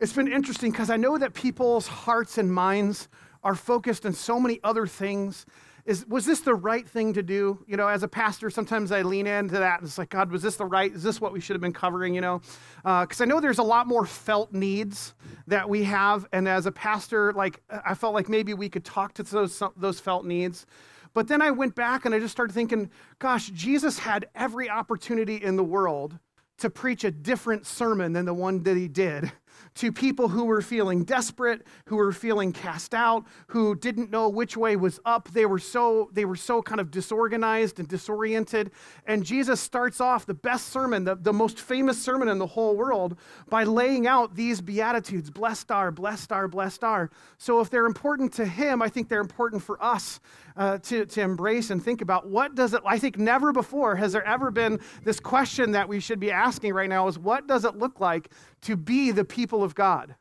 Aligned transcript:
it's 0.00 0.12
been 0.12 0.30
interesting 0.30 0.70
because 0.70 0.90
I 0.90 0.96
know 0.96 1.16
that 1.18 1.34
people's 1.34 1.86
hearts 1.86 2.36
and 2.36 2.52
minds 2.52 3.08
are 3.42 3.54
focused 3.54 4.04
on 4.04 4.12
so 4.12 4.40
many 4.40 4.58
other 4.64 4.86
things. 4.86 5.46
Is, 5.86 6.06
was 6.06 6.24
this 6.24 6.40
the 6.40 6.54
right 6.54 6.88
thing 6.88 7.12
to 7.12 7.22
do? 7.22 7.62
You 7.66 7.76
know, 7.76 7.88
as 7.88 8.02
a 8.02 8.08
pastor, 8.08 8.48
sometimes 8.48 8.90
I 8.90 9.02
lean 9.02 9.26
into 9.26 9.58
that 9.58 9.80
and 9.80 9.88
it's 9.88 9.98
like, 9.98 10.08
God, 10.08 10.30
was 10.30 10.40
this 10.40 10.56
the 10.56 10.64
right? 10.64 10.90
Is 10.90 11.02
this 11.02 11.20
what 11.20 11.32
we 11.32 11.40
should 11.40 11.54
have 11.54 11.60
been 11.60 11.74
covering? 11.74 12.14
You 12.14 12.22
know, 12.22 12.40
because 12.78 13.20
uh, 13.20 13.24
I 13.24 13.26
know 13.26 13.38
there's 13.38 13.58
a 13.58 13.64
lot 13.64 13.86
more 13.86 14.06
felt 14.06 14.52
needs 14.52 15.14
that 15.46 15.68
we 15.68 15.84
have, 15.84 16.26
and 16.32 16.48
as 16.48 16.64
a 16.64 16.72
pastor, 16.72 17.34
like 17.34 17.60
I 17.68 17.92
felt 17.94 18.14
like 18.14 18.30
maybe 18.30 18.54
we 18.54 18.70
could 18.70 18.84
talk 18.84 19.12
to 19.14 19.22
those 19.22 19.62
those 19.76 20.00
felt 20.00 20.24
needs. 20.24 20.64
But 21.12 21.28
then 21.28 21.40
I 21.40 21.50
went 21.52 21.74
back 21.74 22.04
and 22.04 22.14
I 22.14 22.18
just 22.18 22.32
started 22.32 22.52
thinking, 22.52 22.90
gosh, 23.20 23.50
Jesus 23.50 24.00
had 24.00 24.26
every 24.34 24.68
opportunity 24.68 25.36
in 25.36 25.56
the 25.56 25.62
world 25.62 26.18
to 26.58 26.70
preach 26.70 27.04
a 27.04 27.10
different 27.10 27.66
sermon 27.66 28.12
than 28.12 28.24
the 28.24 28.34
one 28.34 28.62
that 28.64 28.76
he 28.76 28.88
did 28.88 29.30
to 29.76 29.92
people 29.92 30.28
who 30.28 30.44
were 30.44 30.62
feeling 30.62 31.04
desperate, 31.04 31.66
who 31.86 31.96
were 31.96 32.12
feeling 32.12 32.52
cast 32.52 32.94
out, 32.94 33.24
who 33.48 33.74
didn't 33.74 34.10
know 34.10 34.28
which 34.28 34.56
way 34.56 34.76
was 34.76 35.00
up. 35.04 35.28
They 35.30 35.46
were 35.46 35.58
so 35.58 36.10
they 36.12 36.24
were 36.24 36.36
so 36.36 36.62
kind 36.62 36.80
of 36.80 36.90
disorganized 36.90 37.78
and 37.78 37.88
disoriented. 37.88 38.70
And 39.06 39.24
Jesus 39.24 39.60
starts 39.60 40.00
off 40.00 40.26
the 40.26 40.34
best 40.34 40.68
sermon, 40.68 41.04
the, 41.04 41.16
the 41.16 41.32
most 41.32 41.60
famous 41.60 42.00
sermon 42.00 42.28
in 42.28 42.38
the 42.38 42.46
whole 42.46 42.76
world, 42.76 43.18
by 43.48 43.64
laying 43.64 44.06
out 44.06 44.34
these 44.34 44.60
beatitudes: 44.60 45.30
blessed 45.30 45.70
are, 45.70 45.90
blessed 45.90 46.32
are, 46.32 46.48
blessed 46.48 46.84
are. 46.84 47.10
So 47.38 47.60
if 47.60 47.70
they're 47.70 47.86
important 47.86 48.32
to 48.34 48.46
him, 48.46 48.82
I 48.82 48.88
think 48.88 49.08
they're 49.08 49.20
important 49.20 49.62
for 49.62 49.82
us 49.82 50.20
uh, 50.56 50.78
to, 50.78 51.04
to 51.06 51.20
embrace 51.20 51.70
and 51.70 51.82
think 51.82 52.00
about 52.00 52.28
what 52.28 52.54
does 52.54 52.74
it 52.74 52.82
i 52.86 52.98
think 52.98 53.18
never 53.18 53.52
before 53.52 53.96
has 53.96 54.12
there 54.12 54.24
ever 54.24 54.50
been 54.50 54.78
this 55.02 55.18
question 55.18 55.72
that 55.72 55.88
we 55.88 55.98
should 55.98 56.20
be 56.20 56.30
asking 56.30 56.72
right 56.72 56.88
now 56.88 57.08
is 57.08 57.18
what 57.18 57.46
does 57.46 57.64
it 57.64 57.76
look 57.76 58.00
like 58.00 58.30
to 58.64 58.76
be 58.76 59.10
the 59.10 59.24
people 59.24 59.62
of 59.62 59.74
god? 59.74 60.14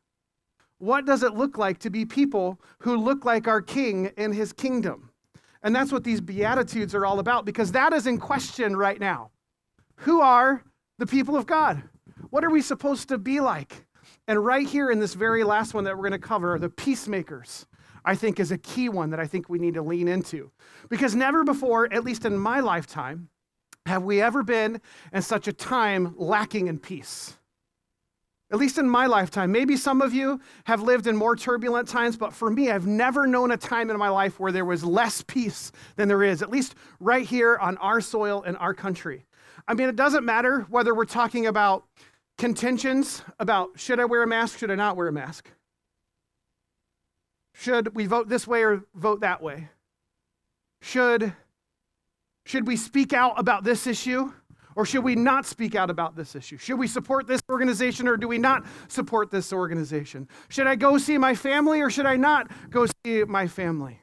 What 0.78 1.06
does 1.06 1.24
it 1.24 1.34
look 1.34 1.58
like 1.58 1.80
to 1.80 1.90
be 1.90 2.06
people 2.06 2.60
who 2.80 2.98
look 2.98 3.26
like 3.26 3.48
our 3.48 3.62
king 3.62 4.12
in 4.18 4.34
his 4.34 4.54
kingdom? 4.54 5.12
And 5.62 5.76
that's 5.76 5.92
what 5.92 6.04
these 6.04 6.20
beatitudes 6.20 6.94
are 6.94 7.06
all 7.06 7.20
about 7.20 7.46
because 7.46 7.72
that 7.72 7.94
is 7.94 8.06
in 8.06 8.18
question 8.18 8.76
right 8.76 9.00
now. 9.00 9.32
Who 9.98 10.20
are 10.22 10.64
the 10.98 11.08
people 11.08 11.38
of 11.38 11.46
god? 11.46 11.84
What 12.30 12.44
are 12.44 12.50
we 12.50 12.62
supposed 12.62 13.10
to 13.10 13.18
be 13.18 13.40
like? 13.40 13.86
And 14.28 14.44
right 14.44 14.68
here 14.68 14.92
in 14.92 15.00
this 15.00 15.14
very 15.14 15.44
last 15.44 15.74
one 15.74 15.86
that 15.86 15.96
we're 15.96 16.10
going 16.10 16.20
to 16.20 16.28
cover 16.28 16.60
the 16.60 16.70
peacemakers 16.70 17.66
I 18.06 18.16
think 18.16 18.40
is 18.40 18.52
a 18.52 18.58
key 18.58 18.90
one 18.90 19.12
that 19.12 19.20
I 19.20 19.28
think 19.28 19.50
we 19.50 19.60
need 19.60 19.76
to 19.76 19.82
lean 19.82 20.08
into. 20.08 20.52
Because 20.90 21.16
never 21.16 21.44
before, 21.44 21.92
at 21.94 22.04
least 22.04 22.26
in 22.26 22.38
my 22.38 22.60
lifetime, 22.60 23.30
have 23.86 24.04
we 24.04 24.22
ever 24.22 24.44
been 24.44 24.82
in 25.12 25.22
such 25.22 25.48
a 25.48 25.54
time 25.54 26.16
lacking 26.18 26.68
in 26.68 26.80
peace. 26.80 27.38
At 28.54 28.60
least 28.60 28.78
in 28.78 28.88
my 28.88 29.08
lifetime. 29.08 29.52
Maybe 29.52 29.76
some 29.76 30.00
of 30.00 30.14
you 30.14 30.40
have 30.66 30.84
lived 30.84 31.08
in 31.08 31.16
more 31.16 31.36
turbulent 31.36 31.88
times, 31.88 32.16
but 32.16 32.32
for 32.32 32.52
me, 32.52 32.70
I've 32.70 32.86
never 32.86 33.26
known 33.26 33.50
a 33.50 33.58
time 33.58 33.90
in 33.90 33.98
my 33.98 34.10
life 34.10 34.40
where 34.40 34.52
there 34.52 34.64
was 34.64 34.84
less 34.84 35.24
peace 35.24 35.72
than 35.96 36.08
there 36.08 36.22
is, 36.22 36.44
at 36.44 36.52
least 36.52 36.76
right 37.00 37.26
here 37.26 37.58
on 37.58 37.78
our 37.78 38.00
soil 38.00 38.44
in 38.44 38.56
our 38.58 38.76
country. 38.76 39.26
I 39.68 39.74
mean, 39.74 39.90
it 39.90 39.96
doesn't 39.96 40.24
matter 40.24 40.68
whether 40.70 40.94
we're 40.94 41.06
talking 41.06 41.48
about 41.48 41.86
contentions 42.38 43.24
about 43.40 43.72
should 43.76 44.00
I 44.00 44.06
wear 44.06 44.22
a 44.22 44.28
mask, 44.28 44.60
should 44.60 44.70
I 44.70 44.76
not 44.76 44.98
wear 44.98 45.08
a 45.08 45.12
mask? 45.12 45.50
Should 47.56 47.96
we 47.96 48.06
vote 48.06 48.30
this 48.30 48.46
way 48.46 48.64
or 48.64 48.84
vote 48.94 49.22
that 49.22 49.42
way? 49.42 49.70
Should, 50.80 51.34
should 52.46 52.68
we 52.68 52.76
speak 52.76 53.14
out 53.14 53.40
about 53.40 53.64
this 53.64 53.88
issue 53.88 54.32
or 54.76 54.86
should 54.86 55.04
we 55.04 55.16
not 55.16 55.46
speak 55.46 55.76
out 55.76 55.90
about 55.90 56.16
this 56.16 56.36
issue? 56.36 56.58
Should 56.58 56.80
we 56.80 56.88
support 56.88 57.28
this 57.28 57.42
organization 57.50 58.08
or 58.08 58.18
do 58.18 58.28
we 58.28 58.38
not 58.38 58.66
support 58.88 59.32
this 59.32 59.54
organization? 59.54 60.28
Should 60.50 60.68
I 60.68 60.76
go 60.76 60.98
see 60.98 61.18
my 61.18 61.36
family 61.36 61.82
or 61.82 61.90
should 61.90 62.06
I 62.06 62.16
not 62.16 62.52
go 62.70 62.86
see 63.06 63.24
my 63.24 63.48
family? 63.48 64.00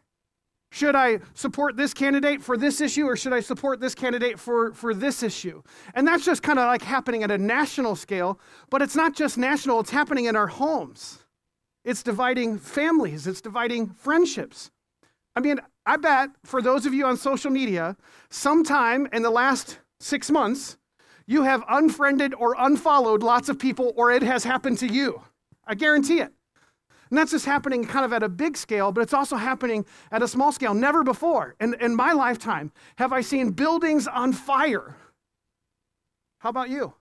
Should 0.73 0.95
I 0.95 1.19
support 1.35 1.77
this 1.77 1.93
candidate 1.93 2.43
for 2.43 2.57
this 2.57 2.81
issue 2.81 3.05
or 3.05 3.17
should 3.17 3.33
I 3.33 3.41
support 3.41 3.81
this 3.81 3.95
candidate 3.95 4.39
for, 4.39 4.73
for 4.73 4.95
this 4.95 5.23
issue? 5.23 5.63
And 5.95 6.07
that's 6.07 6.25
just 6.25 6.45
kind 6.45 6.61
of 6.61 6.67
like 6.67 6.83
happening 6.83 7.25
at 7.25 7.31
a 7.33 7.39
national 7.39 7.97
scale, 7.97 8.39
but 8.71 8.81
it's 8.81 8.95
not 8.95 9.17
just 9.17 9.37
national, 9.37 9.81
it's 9.81 9.91
happening 9.91 10.27
in 10.27 10.37
our 10.37 10.47
homes. 10.47 11.25
It's 11.85 12.05
dividing 12.05 12.59
families, 12.59 13.27
it's 13.27 13.41
dividing 13.41 13.89
friendships. 13.89 14.71
I 15.35 15.41
mean, 15.41 15.59
I 15.87 15.97
bet 15.97 16.31
for 16.45 16.63
those 16.63 16.87
of 16.87 16.95
you 16.95 17.05
on 17.05 17.17
social 17.17 17.51
media, 17.51 17.97
sometime 18.29 19.09
in 19.13 19.23
the 19.23 19.31
last 19.31 19.80
six 20.01 20.31
months, 20.31 20.77
you 21.27 21.43
have 21.43 21.63
unfriended 21.69 22.35
or 22.35 22.57
unfollowed 22.59 23.23
lots 23.23 23.49
of 23.49 23.59
people, 23.59 23.93
or 23.97 24.11
it 24.11 24.23
has 24.23 24.43
happened 24.43 24.79
to 24.79 24.87
you. 24.87 25.23
I 25.65 25.75
guarantee 25.75 26.21
it. 26.21 26.33
And 27.11 27.19
that's 27.19 27.33
just 27.33 27.45
happening 27.45 27.85
kind 27.85 28.05
of 28.05 28.13
at 28.13 28.23
a 28.23 28.29
big 28.29 28.57
scale, 28.57 28.93
but 28.93 29.03
it's 29.03 29.15
also 29.15 29.37
happening 29.37 29.85
at 30.13 30.23
a 30.23 30.29
small 30.29 30.53
scale. 30.53 30.75
Never 30.75 31.03
before 31.03 31.57
in, 31.61 31.75
in 31.75 31.95
my 31.95 32.13
lifetime 32.13 32.73
have 32.97 33.13
I 33.13 33.21
seen 33.21 33.51
buildings 33.51 34.07
on 34.07 34.33
fire. 34.33 34.97
How 36.39 36.51
about 36.51 36.71
you? 36.71 36.95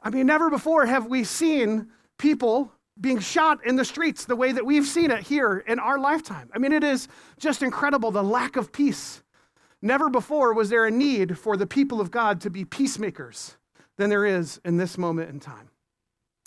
I 0.00 0.10
mean, 0.10 0.26
never 0.26 0.50
before 0.50 0.86
have 0.86 1.06
we 1.06 1.24
seen 1.24 1.88
people 2.18 2.72
being 3.00 3.18
shot 3.18 3.64
in 3.64 3.76
the 3.76 3.84
streets 3.84 4.26
the 4.26 4.36
way 4.36 4.52
that 4.52 4.64
we've 4.64 4.86
seen 4.86 5.10
it 5.10 5.22
here 5.22 5.58
in 5.66 5.78
our 5.78 5.98
lifetime. 5.98 6.50
I 6.54 6.58
mean, 6.58 6.72
it 6.72 6.84
is 6.84 7.08
just 7.38 7.62
incredible 7.62 8.10
the 8.10 8.22
lack 8.22 8.56
of 8.56 8.72
peace. 8.72 9.22
Never 9.82 10.08
before 10.08 10.54
was 10.54 10.70
there 10.70 10.86
a 10.86 10.90
need 10.90 11.36
for 11.36 11.56
the 11.56 11.66
people 11.66 12.00
of 12.00 12.12
God 12.12 12.40
to 12.42 12.50
be 12.50 12.64
peacemakers 12.64 13.56
than 13.98 14.08
there 14.08 14.24
is 14.24 14.60
in 14.64 14.76
this 14.76 14.96
moment 14.96 15.30
in 15.30 15.40
time. 15.40 15.68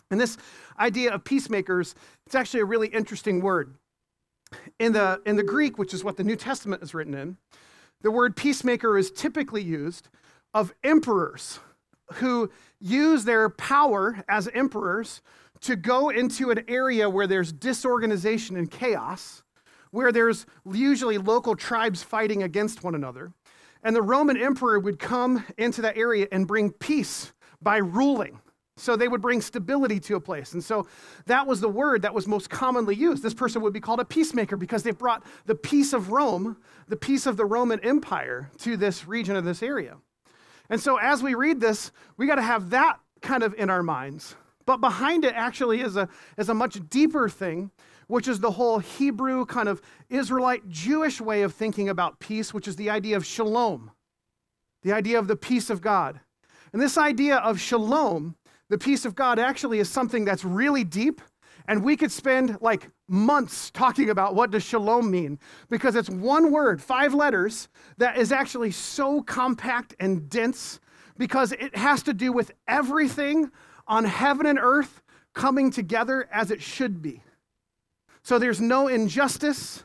And 0.09 0.19
this 0.19 0.37
idea 0.79 1.13
of 1.13 1.23
peacemakers, 1.23 1.95
it's 2.25 2.35
actually 2.35 2.61
a 2.61 2.65
really 2.65 2.87
interesting 2.87 3.41
word. 3.41 3.75
In 4.79 4.93
the, 4.93 5.21
in 5.25 5.35
the 5.35 5.43
Greek, 5.43 5.77
which 5.77 5.93
is 5.93 6.03
what 6.03 6.15
the 6.15 6.23
New 6.23 6.35
Testament 6.37 6.81
is 6.81 6.93
written 6.93 7.13
in, 7.13 7.37
the 8.01 8.11
word 8.11 8.35
peacemaker 8.35 8.97
is 8.97 9.11
typically 9.11 9.63
used 9.63 10.07
of 10.53 10.73
emperors 10.83 11.59
who 12.13 12.49
use 12.79 13.25
their 13.25 13.49
power 13.49 14.23
as 14.29 14.47
emperors 14.53 15.21
to 15.61 15.75
go 15.75 16.09
into 16.09 16.51
an 16.51 16.63
area 16.67 17.09
where 17.09 17.27
there's 17.27 17.51
disorganization 17.51 18.55
and 18.55 18.69
chaos, 18.69 19.43
where 19.95 20.11
there's 20.11 20.45
usually 20.69 21.17
local 21.17 21.55
tribes 21.55 22.03
fighting 22.03 22.43
against 22.43 22.83
one 22.83 22.95
another. 22.95 23.31
And 23.81 23.95
the 23.95 24.01
Roman 24.01 24.35
emperor 24.35 24.77
would 24.77 24.99
come 24.99 25.45
into 25.57 25.81
that 25.83 25.97
area 25.97 26.27
and 26.33 26.45
bring 26.45 26.71
peace 26.71 27.31
by 27.61 27.77
ruling. 27.77 28.41
So 28.75 28.97
they 28.97 29.07
would 29.07 29.21
bring 29.21 29.39
stability 29.39 30.01
to 30.01 30.17
a 30.17 30.19
place. 30.19 30.51
And 30.51 30.61
so 30.61 30.85
that 31.27 31.47
was 31.47 31.61
the 31.61 31.69
word 31.69 32.01
that 32.01 32.13
was 32.13 32.27
most 32.27 32.49
commonly 32.49 32.93
used. 32.93 33.23
This 33.23 33.33
person 33.33 33.61
would 33.61 33.71
be 33.71 33.79
called 33.79 34.01
a 34.01 34.05
peacemaker 34.05 34.57
because 34.57 34.83
they 34.83 34.91
brought 34.91 35.23
the 35.45 35.55
peace 35.55 35.93
of 35.93 36.11
Rome, 36.11 36.57
the 36.89 36.97
peace 36.97 37.25
of 37.25 37.37
the 37.37 37.45
Roman 37.45 37.79
Empire 37.79 38.51
to 38.59 38.75
this 38.75 39.07
region 39.07 39.37
of 39.37 39.45
this 39.45 39.63
area. 39.63 39.95
And 40.69 40.81
so 40.81 40.97
as 40.97 41.23
we 41.23 41.35
read 41.35 41.61
this, 41.61 41.93
we 42.17 42.27
got 42.27 42.35
to 42.35 42.41
have 42.41 42.71
that 42.71 42.99
kind 43.21 43.43
of 43.43 43.53
in 43.53 43.69
our 43.69 43.81
minds 43.81 44.35
but 44.65 44.77
behind 44.77 45.25
it 45.25 45.33
actually 45.35 45.81
is 45.81 45.95
a, 45.95 46.09
is 46.37 46.49
a 46.49 46.53
much 46.53 46.79
deeper 46.89 47.29
thing, 47.29 47.71
which 48.07 48.27
is 48.27 48.39
the 48.39 48.51
whole 48.51 48.79
Hebrew 48.79 49.45
kind 49.45 49.69
of 49.69 49.81
Israelite 50.09 50.67
Jewish 50.69 51.19
way 51.21 51.41
of 51.41 51.53
thinking 51.53 51.89
about 51.89 52.19
peace, 52.19 52.53
which 52.53 52.67
is 52.67 52.75
the 52.75 52.89
idea 52.89 53.17
of 53.17 53.25
shalom, 53.25 53.91
the 54.83 54.91
idea 54.91 55.19
of 55.19 55.27
the 55.27 55.35
peace 55.35 55.69
of 55.69 55.81
God. 55.81 56.19
And 56.73 56.81
this 56.81 56.97
idea 56.97 57.37
of 57.37 57.59
shalom, 57.59 58.35
the 58.69 58.77
peace 58.77 59.05
of 59.05 59.15
God, 59.15 59.39
actually 59.39 59.79
is 59.79 59.89
something 59.89 60.25
that's 60.25 60.43
really 60.43 60.83
deep 60.83 61.21
And 61.67 61.83
we 61.83 61.97
could 61.97 62.11
spend 62.11 62.57
like 62.61 62.89
months 63.07 63.71
talking 63.71 64.09
about 64.09 64.35
what 64.35 64.51
does 64.51 64.63
shalom 64.63 65.09
mean 65.09 65.39
because 65.69 65.95
it's 65.95 66.09
one 66.09 66.51
word, 66.51 66.81
five 66.81 67.13
letters 67.13 67.67
that 67.97 68.17
is 68.17 68.31
actually 68.31 68.71
so 68.71 69.21
compact 69.21 69.95
and 69.99 70.29
dense 70.29 70.79
because 71.17 71.51
it 71.53 71.75
has 71.75 72.03
to 72.03 72.13
do 72.13 72.31
with 72.31 72.51
everything 72.67 73.51
on 73.87 74.03
heaven 74.03 74.45
and 74.45 74.59
earth 74.59 75.01
coming 75.33 75.71
together 75.71 76.27
as 76.31 76.51
it 76.51 76.61
should 76.61 77.01
be. 77.01 77.21
So 78.25 78.39
there's 78.39 78.59
no 78.59 78.87
injustice, 78.87 79.83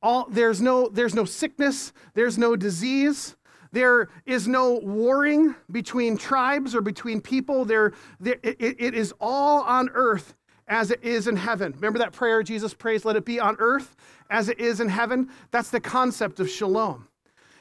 all, 0.00 0.26
there's, 0.30 0.62
no, 0.62 0.88
there's 0.88 1.14
no 1.14 1.26
sickness, 1.26 1.92
there's 2.14 2.38
no 2.38 2.56
disease, 2.56 3.36
there 3.70 4.08
is 4.24 4.48
no 4.48 4.80
warring 4.82 5.54
between 5.70 6.16
tribes 6.16 6.74
or 6.74 6.80
between 6.80 7.20
people. 7.20 7.66
There, 7.66 7.92
there 8.18 8.38
it, 8.42 8.56
it 8.58 8.94
is 8.94 9.12
all 9.20 9.60
on 9.60 9.90
earth 9.92 10.34
as 10.66 10.90
it 10.90 11.04
is 11.04 11.28
in 11.28 11.36
heaven. 11.36 11.72
Remember 11.72 11.98
that 11.98 12.14
prayer 12.14 12.42
Jesus 12.42 12.72
prays, 12.72 13.04
let 13.04 13.14
it 13.14 13.26
be 13.26 13.38
on 13.38 13.56
earth 13.58 13.94
as 14.30 14.48
it 14.48 14.58
is 14.58 14.80
in 14.80 14.88
heaven? 14.88 15.28
That's 15.50 15.68
the 15.68 15.78
concept 15.78 16.40
of 16.40 16.48
shalom. 16.48 17.08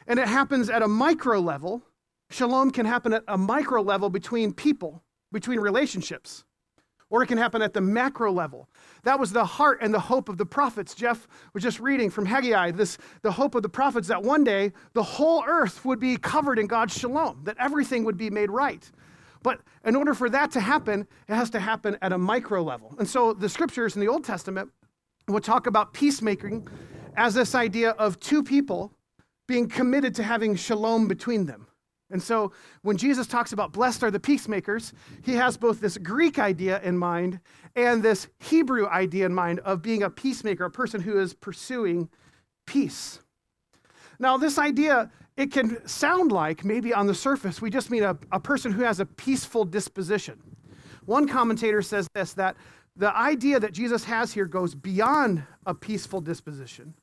And 0.07 0.17
it 0.17 0.29
happens 0.29 0.69
at 0.69 0.81
a 0.81 0.87
micro 0.87 1.41
level. 1.41 1.81
Shalom 2.29 2.71
can 2.71 2.85
happen 2.85 3.11
at 3.11 3.23
a 3.27 3.37
micro 3.37 3.81
level 3.81 4.09
between 4.09 4.53
people, 4.53 5.03
between 5.33 5.59
relationships 5.59 6.45
or 7.09 7.21
it 7.21 7.27
can 7.27 7.37
happen 7.37 7.61
at 7.61 7.73
the 7.73 7.81
macro 7.81 8.31
level. 8.31 8.67
That 9.03 9.19
was 9.19 9.31
the 9.31 9.45
heart 9.45 9.79
and 9.81 9.93
the 9.93 9.99
hope 9.99 10.29
of 10.29 10.37
the 10.37 10.45
prophets. 10.45 10.95
Jeff 10.95 11.27
was 11.53 11.63
just 11.63 11.79
reading 11.79 12.09
from 12.09 12.25
Haggai, 12.25 12.71
this 12.71 12.97
the 13.21 13.31
hope 13.31 13.55
of 13.55 13.61
the 13.61 13.69
prophets 13.69 14.07
that 14.07 14.23
one 14.23 14.43
day 14.43 14.71
the 14.93 15.03
whole 15.03 15.43
earth 15.45 15.85
would 15.85 15.99
be 15.99 16.17
covered 16.17 16.59
in 16.59 16.67
God's 16.67 16.97
shalom, 16.97 17.41
that 17.43 17.57
everything 17.59 18.03
would 18.03 18.17
be 18.17 18.29
made 18.29 18.49
right. 18.49 18.89
But 19.43 19.61
in 19.83 19.95
order 19.95 20.15
for 20.15 20.27
that 20.31 20.49
to 20.51 20.59
happen, 20.59 21.07
it 21.27 21.35
has 21.35 21.51
to 21.51 21.59
happen 21.59 21.97
at 22.01 22.11
a 22.11 22.17
micro 22.17 22.63
level. 22.63 22.95
And 22.97 23.07
so 23.07 23.31
the 23.31 23.47
scriptures 23.47 23.95
in 23.95 24.01
the 24.01 24.07
Old 24.07 24.23
Testament 24.23 24.71
will 25.27 25.39
talk 25.39 25.67
about 25.67 25.93
peacemaking 25.93 26.67
as 27.15 27.35
this 27.35 27.53
idea 27.53 27.91
of 27.91 28.19
two 28.19 28.41
people 28.41 28.91
being 29.47 29.69
committed 29.69 30.15
to 30.15 30.23
having 30.23 30.55
shalom 30.55 31.07
between 31.07 31.45
them. 31.45 31.67
And 32.11 32.21
so 32.21 32.51
when 32.83 32.97
Jesus 32.97 33.25
talks 33.25 33.51
about 33.51 33.73
blessed 33.73 34.03
are 34.03 34.11
the 34.11 34.19
peacemakers, 34.19 34.93
he 35.23 35.33
has 35.33 35.57
both 35.57 35.79
this 35.79 35.97
Greek 35.97 36.37
idea 36.37 36.81
in 36.81 36.97
mind 36.97 37.39
and 37.75 38.03
this 38.03 38.27
Hebrew 38.39 38.87
idea 38.87 39.25
in 39.25 39.33
mind 39.33 39.59
of 39.59 39.81
being 39.81 40.03
a 40.03 40.09
peacemaker, 40.09 40.65
a 40.65 40.71
person 40.71 41.01
who 41.01 41.19
is 41.19 41.33
pursuing 41.33 42.09
peace. 42.67 43.19
Now, 44.19 44.37
this 44.37 44.57
idea, 44.57 45.11
it 45.35 45.51
can 45.51 45.85
sound 45.87 46.31
like 46.31 46.63
maybe 46.63 46.93
on 46.93 47.07
the 47.07 47.15
surface, 47.15 47.61
we 47.61 47.69
just 47.69 47.89
mean 47.89 48.03
a, 48.03 48.17
a 48.31 48.39
person 48.39 48.71
who 48.71 48.83
has 48.83 48.99
a 48.99 49.05
peaceful 49.05 49.65
disposition. 49.65 50.39
One 51.05 51.27
commentator 51.27 51.81
says 51.81 52.07
this 52.13 52.33
that 52.33 52.55
the 52.95 53.15
idea 53.15 53.59
that 53.59 53.73
Jesus 53.73 54.05
has 54.05 54.31
here 54.33 54.45
goes 54.45 54.73
beyond 54.73 55.43
a 55.65 55.73
peaceful 55.73 56.21
disposition 56.21 56.93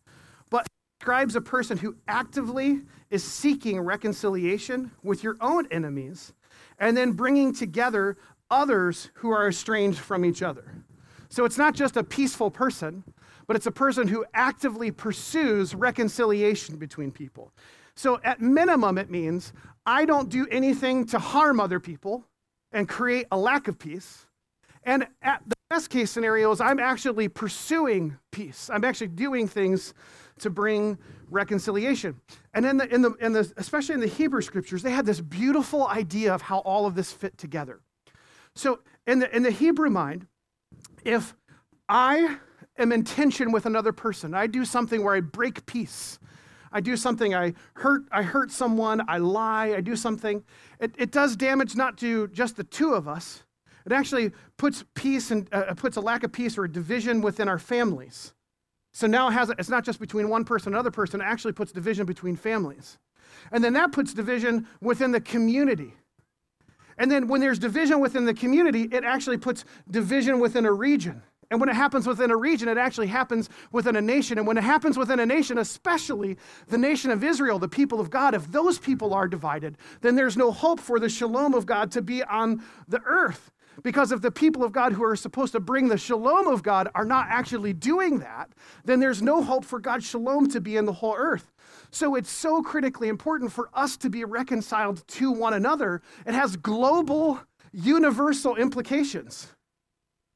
describes 1.03 1.35
a 1.35 1.41
person 1.41 1.77
who 1.77 1.97
actively 2.07 2.79
is 3.11 3.25
seeking 3.25 3.81
reconciliation 3.81 4.89
with 5.03 5.25
your 5.25 5.37
own 5.41 5.67
enemies 5.73 6.33
and 6.79 6.97
then 6.97 7.11
bringing 7.11 7.53
together 7.53 8.17
others 8.53 9.11
who 9.15 9.29
are 9.29 9.49
estranged 9.49 9.99
from 9.99 10.25
each 10.25 10.43
other. 10.43 10.85
So 11.29 11.45
it's 11.45 11.59
not 11.59 11.75
just 11.75 11.97
a 11.97 12.05
peaceful 12.05 12.53
person, 12.53 13.03
but 13.49 13.57
it's 13.57 13.67
a 13.67 13.73
person 13.73 14.07
who 14.07 14.25
actively 14.33 14.93
pursues 14.93 15.75
reconciliation 15.75 16.77
between 16.77 17.11
people. 17.11 17.51
So 17.97 18.21
at 18.23 18.41
minimum, 18.41 18.97
it 18.97 19.11
means 19.11 19.53
I 19.85 20.05
don't 20.05 20.29
do 20.29 20.47
anything 20.53 21.05
to 21.07 21.19
harm 21.19 21.59
other 21.59 21.81
people 21.81 22.25
and 22.71 22.89
create 22.89 23.27
a 23.33 23.37
lack 23.37 23.67
of 23.67 23.77
peace. 23.77 24.27
And 24.85 25.09
at 25.21 25.43
the 25.49 25.57
best 25.69 25.91
case 25.91 26.13
scenario 26.13 26.53
is 26.53 26.61
I'm 26.61 26.79
actually 26.79 27.27
pursuing 27.27 28.19
peace. 28.31 28.71
I'm 28.73 28.85
actually 28.85 29.09
doing 29.09 29.49
things 29.49 29.95
to 30.43 30.51
bring 30.51 30.99
reconciliation. 31.31 32.21
And 32.55 32.67
in 32.67 32.77
the, 32.77 32.95
in 32.95 33.03
the, 33.03 33.13
in 33.15 33.33
the, 33.33 33.53
especially 33.57 33.95
in 33.95 34.01
the 34.01 34.07
Hebrew 34.07 34.43
scriptures, 34.43 34.83
they 34.83 34.91
had 34.91 35.07
this 35.07 35.21
beautiful 35.21 35.87
idea 35.89 36.35
of 36.35 36.43
how 36.43 36.59
all 36.59 36.87
of 36.87 36.95
this 36.95 37.11
fit 37.11 37.37
together. 37.39 37.81
So 38.55 38.81
in 39.07 39.19
the, 39.21 39.35
in 39.35 39.43
the 39.43 39.51
Hebrew 39.51 39.91
mind, 39.91 40.27
if 41.05 41.35
I 41.89 42.37
am 42.79 42.93
in 42.93 43.05
tension 43.05 43.53
with 43.53 43.67
another 43.67 43.93
person, 43.93 44.35
I 44.35 44.47
do 44.47 44.65
something 44.65 45.03
where 45.03 45.15
I 45.15 45.21
break 45.21 45.67
peace, 45.67 46.19
I 46.71 46.81
do 46.81 46.97
something, 46.97 47.35
I 47.35 47.55
hurt, 47.75 48.03
I 48.11 48.23
hurt 48.23 48.51
someone, 48.51 49.03
I 49.09 49.19
lie, 49.19 49.75
I 49.75 49.81
do 49.81 49.97
something, 49.97 50.43
it, 50.81 50.95
it 50.99 51.11
does 51.11 51.37
damage 51.37 51.77
not 51.77 51.99
to 51.99 52.29
just 52.29 52.57
the 52.57 52.65
two 52.65 52.95
of 52.95 53.09
us. 53.09 53.43
It 53.85 53.93
actually 53.93 54.31
puts 54.59 54.85
peace 54.95 55.31
and 55.31 55.49
uh, 55.53 55.75
puts 55.75 55.97
a 55.97 56.01
lack 56.01 56.23
of 56.23 56.33
peace 56.33 56.57
or 56.57 56.65
a 56.65 56.73
division 56.73 57.21
within 57.21 57.49
our 57.49 57.59
families. 57.59 58.33
So 58.93 59.07
now 59.07 59.29
it 59.29 59.33
has, 59.33 59.51
it's 59.59 59.71
not 59.71 59.85
just 59.85 59.99
between 59.99 60.29
one 60.29 60.45
person 60.45 60.69
and 60.69 60.75
another 60.75 60.91
person, 60.91 61.21
it 61.21 61.25
actually 61.25 61.53
puts 61.53 61.73
division 61.73 62.07
between 62.07 62.37
families. 62.37 62.99
And 63.51 63.65
then 63.65 63.73
that 63.73 63.93
puts 63.93 64.13
division 64.13 64.69
within 64.81 65.13
the 65.13 65.21
community. 65.21 65.95
And 66.99 67.11
then 67.11 67.27
when 67.27 67.41
there's 67.41 67.59
division 67.59 68.01
within 68.01 68.27
the 68.27 68.35
community, 68.35 68.83
it 68.83 69.03
actually 69.03 69.39
puts 69.39 69.65
division 69.91 70.41
within 70.41 70.67
a 70.67 70.73
region. 70.73 71.23
And 71.51 71.61
when 71.61 71.69
it 71.69 71.75
happens 71.75 72.07
within 72.07 72.31
a 72.31 72.37
region, 72.37 72.69
it 72.69 72.79
actually 72.79 73.09
happens 73.09 73.51
within 73.73 73.97
a 73.97 74.01
nation. 74.01 74.39
And 74.39 74.47
when 74.47 74.57
it 74.57 74.65
happens 74.65 74.97
within 74.97 75.21
a 75.21 75.27
nation, 75.27 75.59
especially 75.59 76.39
the 76.69 76.79
nation 76.79 77.11
of 77.11 77.23
Israel, 77.23 77.59
the 77.59 77.69
people 77.69 78.01
of 78.01 78.09
God, 78.09 78.35
if 78.35 78.51
those 78.51 78.79
people 78.79 79.13
are 79.13 79.29
divided, 79.29 79.77
then 80.01 80.17
there's 80.17 80.37
no 80.37 80.51
hope 80.51 80.81
for 80.81 80.99
the 80.99 81.11
shalom 81.11 81.53
of 81.53 81.67
God 81.67 81.91
to 81.93 82.01
be 82.01 82.23
on 82.23 82.63
the 82.89 83.03
earth. 83.05 83.51
Because 83.83 84.13
if 84.13 84.21
the 84.21 84.31
people 84.31 84.63
of 84.63 84.73
God 84.73 84.93
who 84.93 85.05
are 85.05 85.17
supposed 85.17 85.53
to 85.53 85.61
bring 85.61 85.89
the 85.89 85.99
shalom 85.99 86.47
of 86.47 86.63
God 86.63 86.89
are 86.95 87.05
not 87.05 87.27
actually 87.29 87.73
doing 87.73 88.19
that, 88.19 88.51
then 88.85 89.01
there's 89.01 89.23
no 89.23 89.43
hope 89.43 89.65
for 89.65 89.81
God's 89.81 90.07
shalom 90.07 90.49
to 90.51 90.61
be 90.61 90.77
in 90.77 90.85
the 90.85 90.93
whole 90.93 91.15
earth. 91.17 91.53
So 91.91 92.15
it's 92.15 92.31
so 92.31 92.63
critically 92.63 93.09
important 93.09 93.53
for 93.53 93.71
us 93.75 93.97
to 93.99 94.11
be 94.11 94.25
reconciled 94.25 95.07
to 95.09 95.31
one 95.31 95.55
another. 95.55 96.03
It 96.27 96.35
has 96.35 96.57
global, 96.57 97.41
universal 97.73 98.57
implications. 98.57 99.49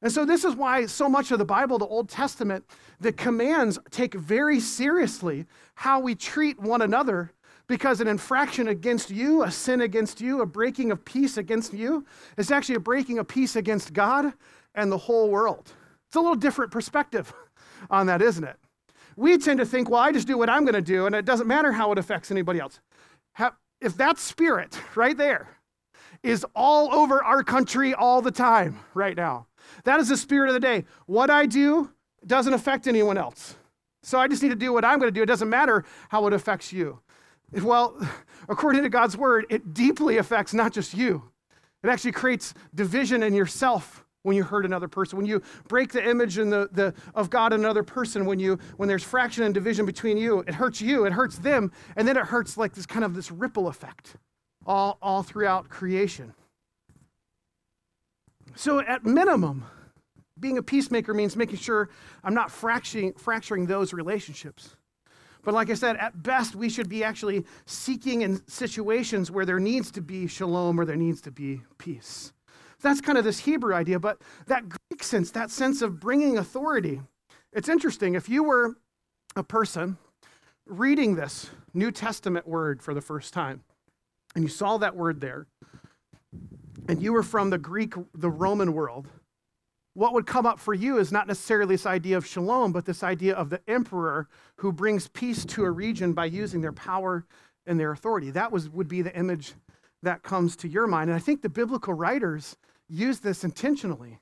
And 0.01 0.11
so, 0.11 0.25
this 0.25 0.43
is 0.43 0.55
why 0.55 0.85
so 0.85 1.09
much 1.09 1.31
of 1.31 1.39
the 1.39 1.45
Bible, 1.45 1.79
the 1.79 1.87
Old 1.87 2.07
Testament, 2.07 2.65
the 2.99 3.11
commands 3.11 3.79
take 3.89 4.13
very 4.13 4.59
seriously 4.59 5.47
how 5.73 5.99
we 5.99 6.13
treat 6.13 6.59
one 6.59 6.83
another 6.83 7.31
because 7.67 7.99
an 8.01 8.07
infraction 8.07 8.69
against 8.69 9.09
you, 9.09 9.43
a 9.43 9.51
sin 9.51 9.81
against 9.81 10.21
you, 10.21 10.41
a 10.41 10.45
breaking 10.45 10.91
of 10.91 11.03
peace 11.03 11.37
against 11.37 11.73
you, 11.73 12.05
is 12.37 12.51
actually 12.51 12.75
a 12.75 12.79
breaking 12.79 13.19
of 13.19 13.27
peace 13.27 13.55
against 13.55 13.93
God 13.93 14.33
and 14.73 14.91
the 14.91 14.97
whole 14.97 15.29
world. 15.29 15.73
It's 16.07 16.15
a 16.15 16.19
little 16.19 16.35
different 16.35 16.71
perspective 16.71 17.33
on 17.89 18.07
that, 18.07 18.21
isn't 18.21 18.43
it? 18.43 18.57
We 19.15 19.37
tend 19.37 19.59
to 19.59 19.65
think, 19.65 19.89
well, 19.89 19.99
I 19.99 20.11
just 20.11 20.27
do 20.27 20.37
what 20.37 20.49
I'm 20.49 20.63
going 20.63 20.75
to 20.75 20.81
do, 20.81 21.07
and 21.07 21.15
it 21.15 21.25
doesn't 21.25 21.47
matter 21.47 21.71
how 21.71 21.91
it 21.91 21.97
affects 21.97 22.31
anybody 22.31 22.59
else. 22.59 22.79
If 23.79 23.97
that 23.97 24.17
spirit 24.17 24.79
right 24.95 25.15
there 25.15 25.49
is 26.23 26.45
all 26.55 26.93
over 26.93 27.23
our 27.23 27.43
country 27.43 27.93
all 27.93 28.21
the 28.21 28.31
time 28.31 28.79
right 28.93 29.15
now, 29.15 29.47
that 29.83 29.99
is 29.99 30.09
the 30.09 30.17
spirit 30.17 30.47
of 30.47 30.53
the 30.53 30.59
day. 30.59 30.85
What 31.05 31.29
I 31.29 31.45
do 31.45 31.91
doesn't 32.25 32.53
affect 32.53 32.87
anyone 32.87 33.17
else. 33.17 33.55
So 34.01 34.19
I 34.19 34.27
just 34.27 34.41
need 34.41 34.49
to 34.49 34.55
do 34.55 34.73
what 34.73 34.83
I'm 34.83 34.99
going 34.99 35.11
to 35.11 35.15
do. 35.15 35.21
It 35.21 35.27
doesn't 35.27 35.49
matter 35.49 35.83
how 36.09 36.25
it 36.27 36.33
affects 36.33 36.73
you. 36.73 36.99
Well, 37.51 37.95
according 38.49 38.83
to 38.83 38.89
God's 38.89 39.17
word, 39.17 39.45
it 39.49 39.73
deeply 39.73 40.17
affects 40.17 40.53
not 40.53 40.73
just 40.73 40.93
you, 40.93 41.23
it 41.83 41.89
actually 41.89 42.11
creates 42.11 42.53
division 42.73 43.23
in 43.23 43.33
yourself 43.33 44.03
when 44.23 44.35
you 44.35 44.43
hurt 44.43 44.65
another 44.65 44.89
person 44.89 45.15
when 45.15 45.25
you 45.25 45.41
break 45.69 45.93
the 45.93 46.05
image 46.05 46.37
in 46.37 46.49
the, 46.49 46.67
the, 46.73 46.93
of 47.15 47.29
god 47.29 47.53
in 47.53 47.61
another 47.61 47.83
person 47.83 48.25
when 48.25 48.39
you 48.39 48.59
when 48.75 48.89
there's 48.89 49.03
fraction 49.03 49.43
and 49.45 49.53
division 49.53 49.85
between 49.85 50.17
you 50.17 50.39
it 50.39 50.53
hurts 50.53 50.81
you 50.81 51.05
it 51.05 51.13
hurts 51.13 51.37
them 51.37 51.71
and 51.95 52.05
then 52.05 52.17
it 52.17 52.25
hurts 52.25 52.57
like 52.57 52.73
this 52.73 52.85
kind 52.85 53.05
of 53.05 53.15
this 53.15 53.31
ripple 53.31 53.69
effect 53.69 54.17
all, 54.67 54.97
all 55.01 55.23
throughout 55.23 55.69
creation. 55.69 56.33
So 58.55 58.79
at 58.79 59.05
minimum 59.05 59.65
being 60.39 60.57
a 60.57 60.63
peacemaker 60.63 61.13
means 61.15 61.35
making 61.35 61.57
sure 61.57 61.89
i'm 62.23 62.33
not 62.33 62.51
fracturing, 62.51 63.13
fracturing 63.13 63.65
those 63.65 63.91
relationships 63.93 64.75
but 65.47 65.53
like 65.53 65.69
I 65.69 65.75
said, 65.75 65.95
at 65.95 66.23
best, 66.23 66.57
we 66.57 66.67
should 66.67 66.89
be 66.89 67.05
actually 67.05 67.45
seeking 67.65 68.23
in 68.23 68.45
situations 68.49 69.31
where 69.31 69.45
there 69.45 69.61
needs 69.61 69.91
to 69.91 70.01
be 70.01 70.27
shalom 70.27 70.77
or 70.77 70.83
there 70.83 70.97
needs 70.97 71.21
to 71.21 71.31
be 71.31 71.61
peace. 71.77 72.33
That's 72.81 72.99
kind 72.99 73.17
of 73.17 73.23
this 73.23 73.39
Hebrew 73.39 73.73
idea, 73.73 73.97
but 73.97 74.21
that 74.47 74.67
Greek 74.67 75.01
sense, 75.01 75.31
that 75.31 75.49
sense 75.49 75.81
of 75.81 76.01
bringing 76.01 76.37
authority, 76.37 76.99
it's 77.53 77.69
interesting. 77.69 78.13
If 78.13 78.27
you 78.27 78.43
were 78.43 78.75
a 79.37 79.43
person 79.43 79.97
reading 80.65 81.15
this 81.15 81.49
New 81.73 81.91
Testament 81.91 82.45
word 82.45 82.83
for 82.83 82.93
the 82.93 82.99
first 82.99 83.33
time, 83.33 83.63
and 84.35 84.43
you 84.43 84.49
saw 84.49 84.77
that 84.79 84.97
word 84.97 85.21
there, 85.21 85.47
and 86.89 87.01
you 87.01 87.13
were 87.13 87.23
from 87.23 87.51
the 87.51 87.57
Greek, 87.57 87.93
the 88.13 88.29
Roman 88.29 88.73
world, 88.73 89.07
what 89.97 90.13
would 90.13 90.27
come 90.27 90.45
up 90.45 90.59
for 90.59 90.75
you 90.75 90.99
is 90.99 91.11
not 91.11 91.25
necessarily 91.25 91.73
this 91.73 91.87
idea 91.87 92.17
of 92.17 92.27
shalom, 92.27 92.71
but 92.71 92.85
this 92.85 93.01
idea 93.01 93.33
of 93.33 93.49
the 93.49 93.59
emperor 93.67 94.27
who 94.57 94.71
brings 94.71 95.07
peace 95.07 95.43
to 95.43 95.63
a 95.63 95.71
region 95.71 96.13
by 96.13 96.25
using 96.25 96.61
their 96.61 96.71
power 96.71 97.25
and 97.65 97.79
their 97.79 97.93
authority. 97.93 98.29
That 98.29 98.51
was, 98.51 98.69
would 98.69 98.87
be 98.87 99.01
the 99.01 99.17
image 99.17 99.55
that 100.03 100.21
comes 100.21 100.55
to 100.57 100.67
your 100.67 100.85
mind. 100.85 101.09
And 101.09 101.17
I 101.17 101.19
think 101.19 101.41
the 101.41 101.49
biblical 101.49 101.95
writers 101.95 102.57
use 102.87 103.21
this 103.21 103.43
intentionally. 103.43 104.19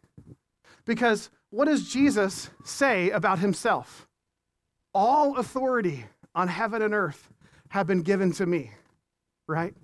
Because 0.85 1.29
what 1.49 1.65
does 1.65 1.91
Jesus 1.91 2.49
say 2.63 3.09
about 3.09 3.39
himself? 3.39 4.07
All 4.93 5.35
authority 5.35 6.05
on 6.33 6.47
heaven 6.47 6.83
and 6.83 6.93
earth 6.93 7.29
have 7.67 7.85
been 7.85 8.01
given 8.01 8.31
to 8.31 8.45
me, 8.45 8.71
right? 9.45 9.75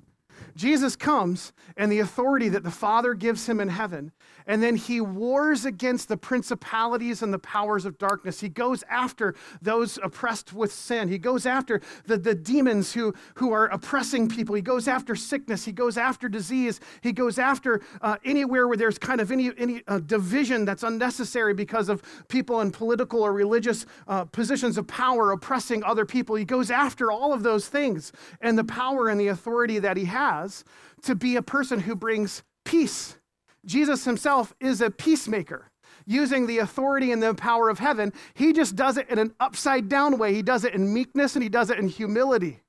Jesus 0.55 0.95
comes 0.95 1.53
and 1.77 1.91
the 1.91 2.00
authority 2.00 2.50
that 2.50 2.63
the 2.63 2.71
Father 2.71 3.13
gives 3.13 3.48
him 3.48 3.60
in 3.60 3.69
heaven, 3.69 4.12
and 4.48 4.62
then 4.62 4.75
he 4.75 5.01
wars 5.01 5.65
against 5.65 6.07
the 6.07 6.17
principalities 6.17 7.21
and 7.21 7.33
the 7.33 7.39
powers 7.39 7.86
of 7.86 7.98
darkness. 7.98 8.39
He 8.39 8.50
goes 8.50 8.83
after 8.89 9.36
those 9.62 10.00
oppressed 10.03 10.53
with 10.53 10.71
sin. 10.71 11.07
He 11.07 11.17
goes 11.17 11.45
after 11.45 11.81
the, 12.05 12.17
the 12.17 12.36
demons 12.36 12.93
who, 12.93 13.13
who 13.36 13.51
are 13.51 13.67
oppressing 13.67 14.27
people. 14.27 14.55
He 14.55 14.62
goes 14.62 14.88
after 14.88 15.15
sickness. 15.15 15.65
He 15.65 15.71
goes 15.71 15.98
after 15.98 16.29
disease. 16.29 16.79
He 17.01 17.12
goes 17.12 17.39
after 17.39 17.81
uh, 18.01 18.17
anywhere 18.25 18.67
where 18.67 18.77
there's 18.77 18.98
kind 18.98 19.21
of 19.21 19.31
any, 19.31 19.51
any 19.57 19.83
uh, 19.88 20.00
division 20.00 20.65
that's 20.65 20.83
unnecessary 20.83 21.53
because 21.53 21.89
of 21.89 22.01
people 22.27 22.62
in 22.62 22.71
political 22.71 23.21
or 23.21 23.33
religious 23.33 23.86
uh, 24.07 24.25
positions 24.25 24.77
of 24.77 24.88
power 24.88 25.31
oppressing 25.31 25.83
other 25.83 26.05
people. 26.05 26.36
He 26.36 26.45
goes 26.45 26.71
after 26.71 27.12
all 27.12 27.33
of 27.33 27.43
those 27.43 27.67
things 27.67 28.12
and 28.41 28.57
the 28.57 28.63
power 28.63 29.10
and 29.10 29.19
the 29.19 29.27
authority 29.27 29.79
that 29.79 29.98
he 29.98 30.05
has 30.05 30.63
to 31.03 31.15
be 31.15 31.36
a 31.36 31.41
person 31.41 31.79
who 31.79 31.95
brings 31.95 32.43
peace 32.63 33.17
Jesus 33.65 34.06
himself 34.06 34.53
is 34.60 34.82
a 34.82 34.89
peacemaker. 34.89 35.70
Using 36.08 36.48
the 36.48 36.60
authority 36.60 37.12
and 37.12 37.22
the 37.22 37.36
power 37.36 37.70
of 37.70 37.80
heaven, 37.80 38.12
he 38.34 38.53
just 38.53 38.75
does 38.75 38.98
it 38.98 39.10
in 39.10 39.20
an 39.20 39.34
upside 39.39 39.88
down 39.88 40.18
way. 40.18 40.34
He 40.34 40.41
does 40.41 40.65
it 40.65 40.74
in 40.74 40.94
meekness 40.94 41.36
and 41.36 41.44
he 41.44 41.50
does 41.50 41.70
it 41.70 41.77
in 41.77 41.88
humility. 41.88 42.62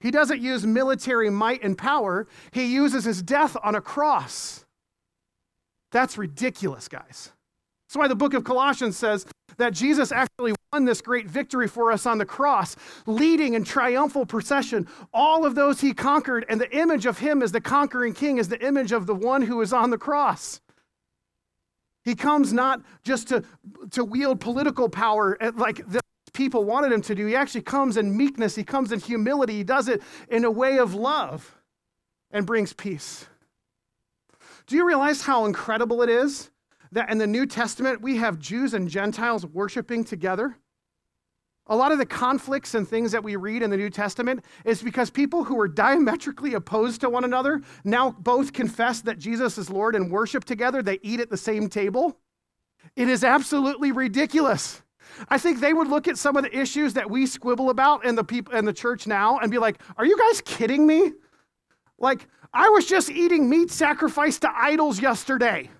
He 0.00 0.10
doesn't 0.10 0.40
use 0.40 0.66
military 0.66 1.30
might 1.30 1.62
and 1.62 1.76
power, 1.76 2.26
he 2.52 2.66
uses 2.66 3.04
his 3.04 3.22
death 3.22 3.56
on 3.62 3.74
a 3.74 3.80
cross. 3.80 4.64
That's 5.92 6.18
ridiculous, 6.18 6.88
guys. 6.88 7.32
That's 7.86 7.96
why 7.96 8.08
the 8.08 8.16
book 8.16 8.34
of 8.34 8.44
Colossians 8.44 8.96
says 8.96 9.26
that 9.56 9.72
Jesus 9.72 10.10
actually 10.10 10.53
won 10.74 10.84
this 10.84 11.00
great 11.00 11.28
victory 11.28 11.68
for 11.68 11.92
us 11.92 12.04
on 12.04 12.18
the 12.18 12.24
cross, 12.24 12.74
leading 13.06 13.54
in 13.54 13.62
triumphal 13.62 14.26
procession 14.26 14.88
all 15.12 15.46
of 15.46 15.54
those 15.54 15.80
he 15.80 15.94
conquered, 15.94 16.44
and 16.48 16.60
the 16.60 16.76
image 16.76 17.06
of 17.06 17.16
him 17.16 17.44
as 17.44 17.52
the 17.52 17.60
conquering 17.60 18.12
king 18.12 18.38
is 18.38 18.48
the 18.48 18.60
image 18.66 18.90
of 18.90 19.06
the 19.06 19.14
one 19.14 19.42
who 19.42 19.60
is 19.60 19.72
on 19.72 19.90
the 19.90 19.96
cross. 19.96 20.60
He 22.02 22.16
comes 22.16 22.52
not 22.52 22.82
just 23.04 23.28
to, 23.28 23.44
to 23.92 24.04
wield 24.04 24.40
political 24.40 24.88
power 24.88 25.38
eh, 25.40 25.52
like 25.54 25.76
the 25.86 26.00
people 26.32 26.64
wanted 26.64 26.90
him 26.90 27.02
to 27.02 27.14
do. 27.14 27.24
He 27.26 27.36
actually 27.36 27.62
comes 27.62 27.96
in 27.96 28.16
meekness, 28.16 28.56
he 28.56 28.64
comes 28.64 28.90
in 28.90 28.98
humility, 28.98 29.52
he 29.58 29.64
does 29.64 29.86
it 29.86 30.02
in 30.28 30.44
a 30.44 30.50
way 30.50 30.78
of 30.78 30.92
love 30.92 31.54
and 32.32 32.44
brings 32.44 32.72
peace. 32.72 33.26
Do 34.66 34.74
you 34.74 34.84
realize 34.84 35.22
how 35.22 35.44
incredible 35.44 36.02
it 36.02 36.10
is 36.10 36.50
that 36.90 37.10
in 37.10 37.18
the 37.18 37.28
New 37.28 37.46
Testament 37.46 38.00
we 38.00 38.16
have 38.16 38.40
Jews 38.40 38.74
and 38.74 38.88
Gentiles 38.88 39.46
worshiping 39.46 40.02
together? 40.02 40.56
A 41.68 41.76
lot 41.76 41.92
of 41.92 41.98
the 41.98 42.06
conflicts 42.06 42.74
and 42.74 42.86
things 42.86 43.12
that 43.12 43.24
we 43.24 43.36
read 43.36 43.62
in 43.62 43.70
the 43.70 43.76
New 43.76 43.88
Testament 43.88 44.44
is 44.64 44.82
because 44.82 45.08
people 45.08 45.44
who 45.44 45.54
were 45.54 45.68
diametrically 45.68 46.54
opposed 46.54 47.00
to 47.00 47.08
one 47.08 47.24
another 47.24 47.62
now 47.84 48.10
both 48.10 48.52
confess 48.52 49.00
that 49.02 49.18
Jesus 49.18 49.56
is 49.56 49.70
Lord 49.70 49.96
and 49.96 50.10
worship 50.10 50.44
together. 50.44 50.82
They 50.82 50.98
eat 51.02 51.20
at 51.20 51.30
the 51.30 51.36
same 51.36 51.68
table. 51.68 52.18
It 52.96 53.08
is 53.08 53.24
absolutely 53.24 53.92
ridiculous. 53.92 54.82
I 55.28 55.38
think 55.38 55.60
they 55.60 55.72
would 55.72 55.88
look 55.88 56.06
at 56.06 56.18
some 56.18 56.36
of 56.36 56.44
the 56.44 56.58
issues 56.58 56.94
that 56.94 57.10
we 57.10 57.24
squibble 57.24 57.70
about 57.70 58.04
in 58.04 58.14
the 58.14 58.24
people 58.24 58.54
in 58.54 58.66
the 58.66 58.72
church 58.72 59.06
now 59.06 59.38
and 59.38 59.50
be 59.50 59.58
like, 59.58 59.80
"Are 59.96 60.04
you 60.04 60.18
guys 60.18 60.42
kidding 60.42 60.86
me? 60.86 61.12
Like, 61.98 62.26
I 62.52 62.68
was 62.70 62.84
just 62.84 63.10
eating 63.10 63.48
meat 63.48 63.70
sacrificed 63.70 64.42
to 64.42 64.50
idols 64.54 65.00
yesterday." 65.00 65.70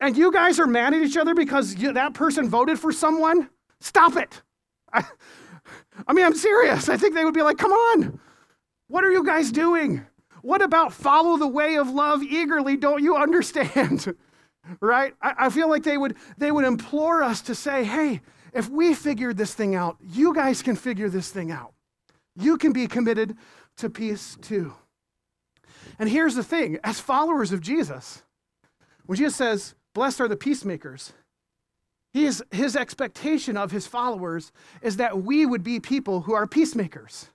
and 0.00 0.16
you 0.16 0.32
guys 0.32 0.60
are 0.60 0.66
mad 0.66 0.94
at 0.94 1.02
each 1.02 1.16
other 1.16 1.34
because 1.34 1.76
you, 1.76 1.92
that 1.92 2.14
person 2.14 2.48
voted 2.48 2.78
for 2.78 2.92
someone, 2.92 3.48
stop 3.80 4.16
it. 4.16 4.42
I, 4.92 5.04
I 6.06 6.12
mean, 6.12 6.24
I'm 6.24 6.36
serious. 6.36 6.88
I 6.88 6.96
think 6.96 7.14
they 7.14 7.24
would 7.24 7.34
be 7.34 7.42
like, 7.42 7.58
come 7.58 7.72
on, 7.72 8.20
what 8.88 9.04
are 9.04 9.10
you 9.10 9.24
guys 9.24 9.52
doing? 9.52 10.04
What 10.42 10.62
about 10.62 10.92
follow 10.92 11.36
the 11.36 11.48
way 11.48 11.76
of 11.76 11.90
love 11.90 12.22
eagerly? 12.22 12.76
Don't 12.76 13.02
you 13.02 13.16
understand? 13.16 14.14
right? 14.80 15.14
I, 15.20 15.34
I 15.38 15.50
feel 15.50 15.68
like 15.68 15.82
they 15.82 15.98
would, 15.98 16.16
they 16.36 16.52
would 16.52 16.64
implore 16.64 17.22
us 17.22 17.42
to 17.42 17.54
say, 17.54 17.84
hey, 17.84 18.20
if 18.52 18.68
we 18.68 18.94
figured 18.94 19.36
this 19.36 19.54
thing 19.54 19.74
out, 19.74 19.96
you 20.00 20.34
guys 20.34 20.62
can 20.62 20.76
figure 20.76 21.08
this 21.08 21.30
thing 21.30 21.50
out. 21.50 21.74
You 22.34 22.56
can 22.56 22.72
be 22.72 22.86
committed 22.86 23.36
to 23.78 23.90
peace 23.90 24.36
too. 24.40 24.74
And 25.98 26.08
here's 26.08 26.34
the 26.34 26.44
thing 26.44 26.78
as 26.84 27.00
followers 27.00 27.52
of 27.52 27.60
Jesus, 27.60 28.22
when 29.06 29.16
Jesus 29.16 29.36
says, 29.36 29.74
Blessed 29.94 30.20
are 30.20 30.28
the 30.28 30.36
peacemakers. 30.36 31.12
His, 32.12 32.42
his 32.50 32.74
expectation 32.74 33.56
of 33.56 33.70
his 33.70 33.86
followers 33.86 34.50
is 34.82 34.96
that 34.96 35.22
we 35.22 35.44
would 35.44 35.62
be 35.62 35.78
people 35.78 36.22
who 36.22 36.34
are 36.34 36.46
peacemakers. 36.46 37.28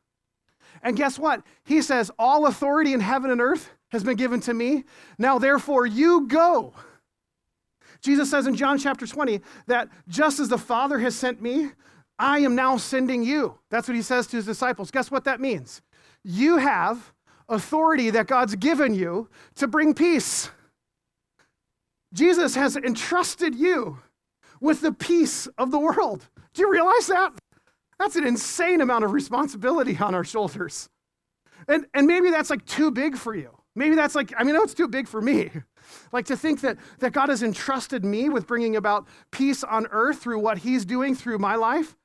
And 0.81 0.97
guess 0.97 1.19
what? 1.19 1.43
He 1.63 1.81
says, 1.81 2.11
All 2.17 2.47
authority 2.47 2.93
in 2.93 2.99
heaven 2.99 3.31
and 3.31 3.39
earth 3.39 3.69
has 3.91 4.03
been 4.03 4.17
given 4.17 4.41
to 4.41 4.53
me. 4.53 4.83
Now, 5.17 5.39
therefore, 5.39 5.85
you 5.85 6.27
go. 6.27 6.73
Jesus 8.01 8.29
says 8.29 8.47
in 8.47 8.55
John 8.55 8.77
chapter 8.77 9.07
20 9.07 9.39
that 9.67 9.87
just 10.09 10.39
as 10.39 10.49
the 10.49 10.57
Father 10.57 10.99
has 10.99 11.15
sent 11.15 11.41
me, 11.41 11.71
I 12.19 12.39
am 12.39 12.55
now 12.55 12.77
sending 12.77 13.23
you. 13.23 13.57
That's 13.69 13.87
what 13.87 13.95
he 13.95 14.01
says 14.01 14.27
to 14.27 14.35
his 14.35 14.45
disciples. 14.45 14.91
Guess 14.91 15.09
what 15.09 15.23
that 15.23 15.39
means? 15.39 15.81
You 16.23 16.57
have 16.57 17.13
authority 17.47 18.09
that 18.09 18.27
God's 18.27 18.55
given 18.55 18.93
you 18.93 19.29
to 19.55 19.67
bring 19.67 19.93
peace. 19.93 20.49
Jesus 22.13 22.55
has 22.55 22.75
entrusted 22.75 23.55
you 23.55 23.99
with 24.63 24.79
the 24.79 24.93
peace 24.93 25.45
of 25.57 25.71
the 25.71 25.77
world. 25.77 26.29
Do 26.53 26.61
you 26.61 26.71
realize 26.71 27.07
that? 27.07 27.33
That's 27.99 28.15
an 28.15 28.25
insane 28.25 28.79
amount 28.79 29.03
of 29.03 29.11
responsibility 29.11 29.97
on 29.99 30.15
our 30.15 30.23
shoulders. 30.23 30.89
And, 31.67 31.85
and 31.93 32.07
maybe 32.07 32.31
that's 32.31 32.49
like 32.49 32.65
too 32.65 32.89
big 32.89 33.17
for 33.17 33.35
you. 33.35 33.49
Maybe 33.75 33.93
that's 33.95 34.15
like, 34.15 34.33
I 34.37 34.43
mean, 34.43 34.55
no, 34.55 34.63
it's 34.63 34.73
too 34.73 34.87
big 34.87 35.07
for 35.07 35.21
me. 35.21 35.51
Like 36.13 36.25
to 36.27 36.37
think 36.37 36.61
that, 36.61 36.77
that 36.99 37.11
God 37.11 37.27
has 37.27 37.43
entrusted 37.43 38.05
me 38.05 38.29
with 38.29 38.47
bringing 38.47 38.77
about 38.77 39.05
peace 39.31 39.65
on 39.65 39.85
earth 39.91 40.21
through 40.21 40.39
what 40.39 40.59
He's 40.59 40.85
doing 40.85 41.13
through 41.13 41.39
my 41.39 41.55
life. 41.55 41.97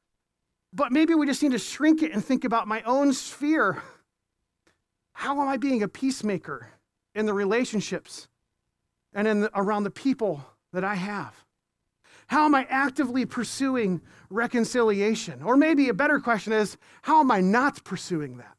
But 0.73 0.91
maybe 0.91 1.15
we 1.15 1.27
just 1.27 1.43
need 1.45 1.53
to 1.53 1.61
shrink 1.61 2.03
it 2.03 2.13
and 2.13 2.23
think 2.23 2.45
about 2.45 2.67
my 2.67 2.83
own 2.83 3.13
sphere. 3.13 3.81
How 5.13 5.41
am 5.41 5.49
I 5.49 5.59
being 5.59 5.85
a 5.85 5.89
peacemaker 5.89 6.71
in 7.15 7.25
the 7.25 7.33
relationships 7.33 8.27
and 9.15 9.29
in 9.29 9.41
the, 9.43 9.51
around 9.55 9.85
the 9.85 9.91
people 9.91 10.45
that 10.73 10.83
I 10.83 10.97
have? 10.97 11.45
How 12.29 12.45
am 12.45 12.55
I 12.55 12.67
actively 12.69 13.27
pursuing 13.27 14.01
reconciliation? 14.31 15.43
Or 15.43 15.57
maybe 15.57 15.89
a 15.89 15.95
better 15.95 16.21
question 16.21 16.53
is, 16.53 16.77
how 17.03 17.21
am 17.21 17.31
I 17.31 17.41
not 17.41 17.83
pursuing 17.85 18.37
that? 18.37 18.55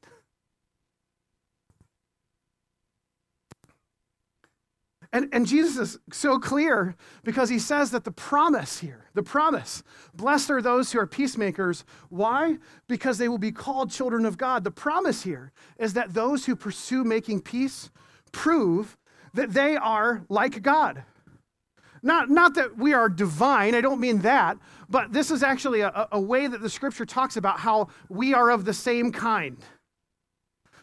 And, 5.12 5.30
and 5.32 5.48
Jesus 5.48 5.78
is 5.78 6.00
so 6.12 6.38
clear 6.38 6.96
because 7.24 7.50
he 7.50 7.58
says 7.58 7.90
that 7.92 8.04
the 8.04 8.12
promise 8.12 8.80
here, 8.80 9.06
the 9.16 9.24
promise, 9.24 9.82
blessed 10.14 10.52
are 10.52 10.62
those 10.62 10.92
who 10.92 11.00
are 11.00 11.08
peacemakers. 11.08 11.84
Why? 12.10 12.58
Because 12.88 13.18
they 13.18 13.28
will 13.28 13.40
be 13.40 13.52
called 13.52 13.90
children 13.90 14.24
of 14.26 14.38
God. 14.38 14.64
The 14.64 14.72
promise 14.72 15.24
here 15.24 15.52
is 15.80 15.94
that 15.94 16.14
those 16.14 16.46
who 16.46 16.56
pursue 16.56 17.04
making 17.04 17.42
peace 17.42 17.90
prove 18.32 18.98
that 19.34 19.54
they 19.54 19.76
are 19.76 20.26
like 20.30 20.62
God. 20.62 21.04
Not, 22.02 22.30
not 22.30 22.56
that 22.56 22.78
we 22.78 22.94
are 22.94 23.10
divine, 23.10 23.76
I 23.76 23.82
don't 23.82 24.00
mean 24.00 24.20
that, 24.20 24.58
but 24.90 25.12
this 25.12 25.32
is 25.32 25.44
actually 25.44 25.82
a, 25.82 26.08
a 26.12 26.20
way 26.20 26.48
that 26.48 26.62
the 26.62 26.70
scripture 26.70 27.06
talks 27.06 27.38
about 27.38 27.60
how 27.60 27.90
we 28.10 28.34
are 28.34 28.50
of 28.50 28.66
the 28.66 28.74
same 28.74 29.12
kind. 29.12 29.58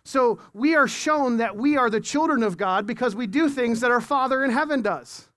So 0.05 0.39
we 0.53 0.77
are 0.77 0.87
shown 0.87 1.39
that 1.39 1.57
we 1.57 1.77
are 1.77 1.91
the 1.91 2.01
children 2.01 2.43
of 2.43 2.57
God 2.57 2.87
because 2.87 3.17
we 3.17 3.27
do 3.27 3.49
things 3.49 3.81
that 3.81 3.91
our 3.91 4.01
Father 4.01 4.45
in 4.45 4.51
heaven 4.51 4.81
does. 4.81 5.29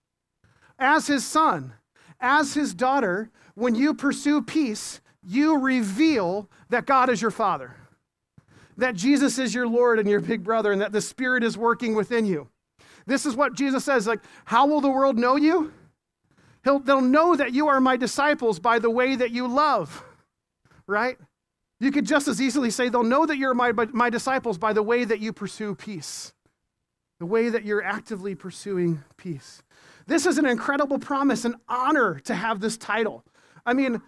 As 0.78 1.08
his 1.08 1.26
son, 1.26 1.74
as 2.20 2.54
his 2.54 2.74
daughter, 2.74 3.32
when 3.56 3.74
you 3.74 3.94
pursue 3.94 4.42
peace, 4.42 5.02
you 5.24 5.58
reveal 5.58 6.50
that 6.70 6.86
God 6.86 7.10
is 7.10 7.22
your 7.22 7.32
Father, 7.32 7.76
that 8.78 8.96
Jesus 8.96 9.40
is 9.40 9.54
your 9.54 9.68
Lord 9.68 10.00
and 10.00 10.08
your 10.08 10.22
big 10.22 10.44
brother, 10.44 10.72
and 10.72 10.82
that 10.82 10.92
the 10.92 11.02
Spirit 11.02 11.44
is 11.44 11.58
working 11.58 11.96
within 11.96 12.26
you. 12.26 12.48
This 13.10 13.26
is 13.26 13.36
what 13.36 13.56
Jesus 13.56 13.84
says 13.84 14.06
like, 14.06 14.22
how 14.46 14.68
will 14.68 14.82
the 14.82 14.90
world 14.90 15.18
know 15.18 15.36
you? 15.36 15.74
He'll, 16.64 16.78
they'll 16.78 17.02
know 17.02 17.36
that 17.36 17.54
you 17.54 17.68
are 17.68 17.82
my 17.82 17.98
disciples 17.98 18.60
by 18.60 18.78
the 18.78 18.90
way 18.92 19.16
that 19.16 19.32
you 19.32 19.48
love, 19.48 20.04
right? 20.86 21.18
You 21.80 21.92
could 21.92 22.06
just 22.06 22.28
as 22.28 22.40
easily 22.40 22.70
say 22.70 22.88
they'll 22.88 23.04
know 23.04 23.26
that 23.26 23.38
you're 23.38 23.56
my, 23.56 23.72
my 23.72 24.12
disciples 24.12 24.60
by 24.60 24.74
the 24.74 24.84
way 24.84 25.06
that 25.06 25.20
you 25.20 25.34
pursue 25.34 25.74
peace, 25.74 26.34
the 27.20 27.26
way 27.26 27.50
that 27.50 27.66
you're 27.66 27.84
actively 27.84 28.36
pursuing 28.36 29.04
peace. 29.18 29.64
This 30.06 30.28
is 30.28 30.38
an 30.38 30.46
incredible 30.46 31.00
promise, 31.00 31.46
an 31.46 31.56
honor 31.68 32.20
to 32.26 32.36
have 32.36 32.60
this 32.60 32.78
title. 32.78 33.24
I 33.66 33.74
mean, 33.74 34.04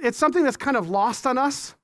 it's 0.00 0.18
something 0.18 0.44
that's 0.44 0.56
kind 0.56 0.76
of 0.76 0.88
lost 0.88 1.26
on 1.26 1.36
us 1.36 1.74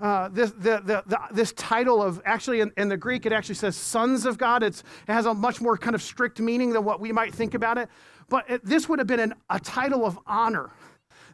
uh, 0.00 0.28
this, 0.28 0.50
the, 0.52 0.80
the, 0.84 1.04
the, 1.06 1.18
this 1.30 1.52
title 1.52 2.02
of 2.02 2.22
actually 2.24 2.60
in, 2.60 2.72
in, 2.78 2.88
the 2.88 2.96
Greek, 2.96 3.26
it 3.26 3.32
actually 3.32 3.54
says 3.54 3.76
sons 3.76 4.24
of 4.24 4.38
God. 4.38 4.62
It's, 4.62 4.82
it 5.06 5.12
has 5.12 5.26
a 5.26 5.34
much 5.34 5.60
more 5.60 5.76
kind 5.76 5.94
of 5.94 6.02
strict 6.02 6.40
meaning 6.40 6.72
than 6.72 6.84
what 6.84 7.00
we 7.00 7.12
might 7.12 7.34
think 7.34 7.52
about 7.52 7.76
it. 7.76 7.88
But 8.28 8.48
it, 8.48 8.64
this 8.64 8.88
would 8.88 8.98
have 8.98 9.08
been 9.08 9.20
an, 9.20 9.34
a 9.50 9.60
title 9.60 10.06
of 10.06 10.18
honor 10.26 10.70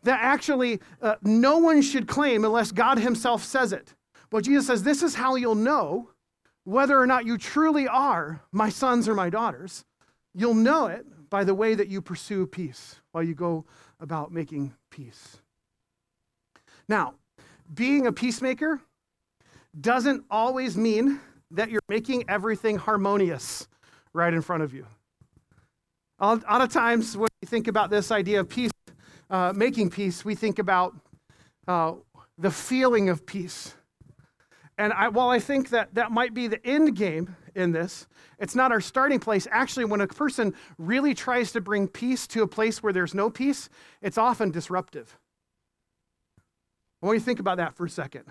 that 0.03 0.19
actually 0.21 0.81
uh, 1.01 1.17
no 1.23 1.59
one 1.59 1.81
should 1.81 2.09
claim 2.09 2.45
unless 2.45 2.73
God 2.73 2.99
Himself 2.99 3.45
says 3.45 3.73
it. 3.73 3.95
But 4.31 4.45
Jesus 4.45 4.67
says, 4.67 4.83
This 4.83 5.03
is 5.03 5.15
how 5.15 5.37
you'll 5.37 5.55
know 5.55 6.11
whether 6.65 6.99
or 6.99 7.07
not 7.07 7.25
you 7.25 7.39
truly 7.39 7.87
are 7.87 8.41
my 8.51 8.69
sons 8.69 9.09
or 9.09 9.15
my 9.15 9.31
daughters. 9.31 9.85
You'll 10.35 10.55
know 10.55 10.87
it 10.87 11.07
by 11.31 11.45
the 11.45 11.55
way 11.55 11.75
that 11.75 11.89
you 11.89 12.03
pursue 12.03 12.47
peace 12.47 12.97
while 13.13 13.23
you 13.23 13.35
go 13.35 13.65
about 14.01 14.33
making 14.33 14.75
peace. 14.91 15.39
Now, 16.89 17.15
being 17.75 18.07
a 18.07 18.13
peacemaker 18.13 18.81
doesn't 19.79 20.25
always 20.31 20.77
mean 20.77 21.21
that 21.51 21.71
you're 21.71 21.83
making 21.89 22.25
everything 22.29 22.77
harmonious 22.77 23.69
right 24.13 24.33
in 24.33 24.41
front 24.41 24.63
of 24.63 24.73
you. 24.75 24.87
A 26.19 26.37
lot 26.37 26.61
of 26.63 26.71
times 26.71 27.17
when 27.17 27.29
we 27.43 27.47
think 27.47 27.69
about 27.69 27.91
this 27.91 28.11
idea 28.11 28.41
of 28.41 28.49
peace, 28.49 28.73
uh, 29.29 29.53
making 29.55 29.91
peace, 29.91 30.25
we 30.25 30.35
think 30.35 30.59
about 30.59 30.95
uh, 31.69 31.93
the 32.39 32.51
feeling 32.51 33.09
of 33.11 33.27
peace. 33.27 33.75
And 34.79 34.93
I, 34.93 35.09
while 35.09 35.31
I 35.31 35.39
think 35.39 35.71
that 35.71 35.95
that 35.95 36.13
might 36.13 36.35
be 36.35 36.49
the 36.49 36.65
end 36.67 36.97
game 36.97 37.37
in 37.55 37.73
this, 37.73 38.07
it's 38.39 38.55
not 38.55 38.73
our 38.73 38.81
starting 38.81 39.19
place. 39.19 39.47
Actually, 39.51 39.87
when 39.87 40.01
a 40.01 40.07
person 40.07 40.55
really 40.79 41.15
tries 41.15 41.53
to 41.53 41.61
bring 41.61 41.89
peace 41.89 42.27
to 42.29 42.43
a 42.43 42.47
place 42.47 42.83
where 42.83 42.93
there's 42.93 43.15
no 43.15 43.31
peace, 43.31 43.69
it's 44.03 44.19
often 44.19 44.51
disruptive. 44.51 45.19
I 47.03 47.07
want 47.07 47.17
you 47.17 47.21
to 47.21 47.25
think 47.25 47.41
about 47.41 47.59
that 47.59 47.75
for 47.75 47.87
a 47.87 47.91
second. 47.91 48.25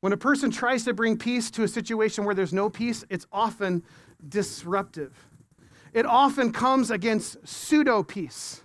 When 0.00 0.12
a 0.12 0.16
person 0.16 0.50
tries 0.50 0.84
to 0.84 0.94
bring 0.94 1.16
peace 1.18 1.50
to 1.52 1.62
a 1.62 1.68
situation 1.68 2.24
where 2.24 2.34
there's 2.34 2.52
no 2.52 2.70
peace, 2.70 3.04
it's 3.10 3.26
often 3.30 3.82
disruptive. 4.28 5.14
It 5.92 6.06
often 6.06 6.52
comes 6.52 6.90
against 6.90 7.46
pseudo 7.46 8.02
peace 8.02 8.62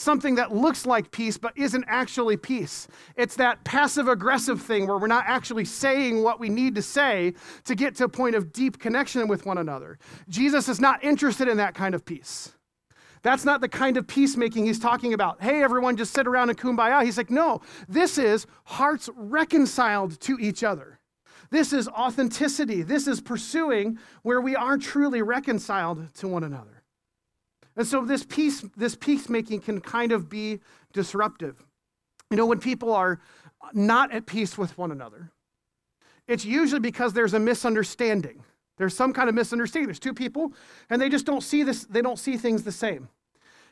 something 0.00 0.34
that 0.36 0.54
looks 0.54 0.86
like 0.86 1.10
peace 1.10 1.36
but 1.36 1.52
isn't 1.56 1.84
actually 1.86 2.36
peace. 2.36 2.88
It's 3.16 3.36
that 3.36 3.62
passive 3.64 4.08
aggressive 4.08 4.60
thing 4.60 4.86
where 4.86 4.98
we're 4.98 5.06
not 5.06 5.24
actually 5.26 5.66
saying 5.66 6.22
what 6.22 6.40
we 6.40 6.48
need 6.48 6.74
to 6.76 6.82
say 6.82 7.34
to 7.64 7.74
get 7.74 7.94
to 7.96 8.04
a 8.04 8.08
point 8.08 8.34
of 8.34 8.52
deep 8.52 8.78
connection 8.78 9.28
with 9.28 9.46
one 9.46 9.58
another. 9.58 9.98
Jesus 10.28 10.68
is 10.68 10.80
not 10.80 11.04
interested 11.04 11.48
in 11.48 11.58
that 11.58 11.74
kind 11.74 11.94
of 11.94 12.04
peace. 12.04 12.52
That's 13.22 13.44
not 13.44 13.60
the 13.60 13.68
kind 13.68 13.96
of 13.96 14.06
peacemaking 14.06 14.64
he's 14.64 14.78
talking 14.78 15.12
about. 15.12 15.42
Hey, 15.42 15.62
everyone, 15.62 15.96
just 15.96 16.14
sit 16.14 16.26
around 16.26 16.48
and 16.48 16.58
kumbaya. 16.58 17.04
He's 17.04 17.18
like, 17.18 17.30
no, 17.30 17.60
this 17.88 18.16
is 18.16 18.46
hearts 18.64 19.10
reconciled 19.14 20.18
to 20.22 20.38
each 20.40 20.64
other. 20.64 20.98
This 21.50 21.72
is 21.72 21.88
authenticity. 21.88 22.82
This 22.82 23.06
is 23.06 23.20
pursuing 23.20 23.98
where 24.22 24.40
we 24.40 24.56
are 24.56 24.78
truly 24.78 25.20
reconciled 25.20 26.14
to 26.14 26.28
one 26.28 26.44
another. 26.44 26.82
And 27.76 27.86
so 27.86 28.04
this 28.04 28.24
peace, 28.24 28.64
this 28.76 28.94
peacemaking 28.94 29.60
can 29.60 29.80
kind 29.80 30.12
of 30.12 30.28
be 30.28 30.60
disruptive. 30.92 31.64
You 32.30 32.36
know, 32.36 32.46
when 32.46 32.60
people 32.60 32.92
are 32.92 33.20
not 33.72 34.12
at 34.12 34.26
peace 34.26 34.56
with 34.56 34.78
one 34.78 34.92
another, 34.92 35.30
it's 36.26 36.44
usually 36.44 36.80
because 36.80 37.12
there's 37.12 37.34
a 37.34 37.40
misunderstanding. 37.40 38.44
There's 38.80 38.96
some 38.96 39.12
kind 39.12 39.28
of 39.28 39.34
misunderstanding. 39.34 39.88
There's 39.88 39.98
two 39.98 40.14
people, 40.14 40.54
and 40.88 41.02
they 41.02 41.10
just 41.10 41.26
don't 41.26 41.42
see 41.42 41.62
this, 41.62 41.84
they 41.84 42.00
don't 42.00 42.18
see 42.18 42.38
things 42.38 42.62
the 42.62 42.72
same. 42.72 43.10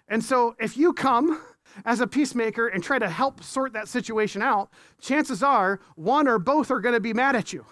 And 0.07 0.23
so 0.23 0.55
if 0.61 0.77
you 0.77 0.93
come 0.93 1.41
as 1.87 2.00
a 2.00 2.07
peacemaker 2.07 2.69
and 2.69 2.85
try 2.85 2.99
to 2.99 3.09
help 3.09 3.43
sort 3.43 3.73
that 3.73 3.88
situation 3.88 4.43
out, 4.43 4.71
chances 5.00 5.43
are 5.43 5.81
one 5.97 6.29
or 6.29 6.38
both 6.38 6.71
are 6.71 6.81
going 6.81 6.93
to 6.93 7.00
be 7.00 7.15
mad 7.15 7.37
at 7.37 7.55
you 7.55 7.65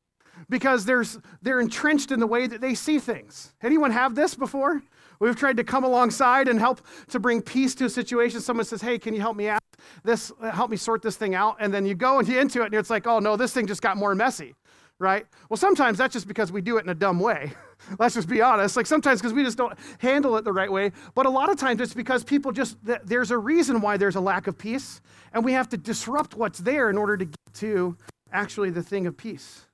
because 0.48 0.84
there's, 0.84 1.18
they're 1.42 1.58
entrenched 1.58 2.12
in 2.12 2.20
the 2.20 2.28
way 2.28 2.46
that 2.46 2.60
they 2.60 2.74
see 2.76 3.00
things. 3.00 3.54
Anyone 3.60 3.90
have 3.90 4.14
this 4.14 4.36
before? 4.36 4.80
We've 5.18 5.34
tried 5.34 5.56
to 5.56 5.64
come 5.64 5.82
alongside 5.82 6.46
and 6.46 6.60
help 6.60 6.80
to 7.08 7.18
bring 7.18 7.42
peace 7.42 7.74
to 7.76 7.86
a 7.86 7.90
situation. 7.90 8.40
Someone 8.40 8.66
says, 8.66 8.82
Hey, 8.82 9.00
can 9.00 9.14
you 9.14 9.20
help 9.20 9.36
me 9.36 9.48
out? 9.48 9.60
This, 10.04 10.30
help 10.52 10.70
me 10.70 10.76
sort 10.76 11.02
this 11.02 11.16
thing 11.16 11.34
out. 11.34 11.56
And 11.58 11.74
then 11.74 11.86
you 11.86 11.96
go 11.96 12.20
into 12.20 12.38
it 12.38 12.66
and 12.66 12.74
it's 12.74 12.90
like, 12.90 13.08
Oh, 13.08 13.18
no, 13.18 13.36
this 13.36 13.52
thing 13.52 13.66
just 13.66 13.82
got 13.82 13.96
more 13.96 14.14
messy, 14.14 14.54
right? 15.00 15.26
Well, 15.48 15.56
sometimes 15.56 15.98
that's 15.98 16.12
just 16.12 16.28
because 16.28 16.52
we 16.52 16.60
do 16.60 16.76
it 16.78 16.84
in 16.84 16.88
a 16.88 16.94
dumb 16.94 17.18
way. 17.20 17.52
Let's 17.98 18.14
just 18.14 18.28
be 18.28 18.40
honest. 18.40 18.76
Like 18.76 18.86
sometimes 18.86 19.20
because 19.20 19.32
we 19.32 19.42
just 19.42 19.58
don't 19.58 19.76
handle 19.98 20.36
it 20.36 20.44
the 20.44 20.52
right 20.52 20.70
way. 20.70 20.92
But 21.14 21.26
a 21.26 21.30
lot 21.30 21.50
of 21.50 21.56
times 21.56 21.80
it's 21.80 21.94
because 21.94 22.24
people 22.24 22.52
just, 22.52 22.76
there's 23.04 23.30
a 23.30 23.38
reason 23.38 23.80
why 23.80 23.96
there's 23.96 24.16
a 24.16 24.20
lack 24.20 24.46
of 24.46 24.56
peace. 24.56 25.00
And 25.32 25.44
we 25.44 25.52
have 25.52 25.68
to 25.70 25.76
disrupt 25.76 26.36
what's 26.36 26.60
there 26.60 26.90
in 26.90 26.96
order 26.96 27.16
to 27.16 27.24
get 27.24 27.54
to 27.54 27.96
actually 28.32 28.70
the 28.70 28.82
thing 28.82 29.06
of 29.06 29.16
peace. 29.16 29.66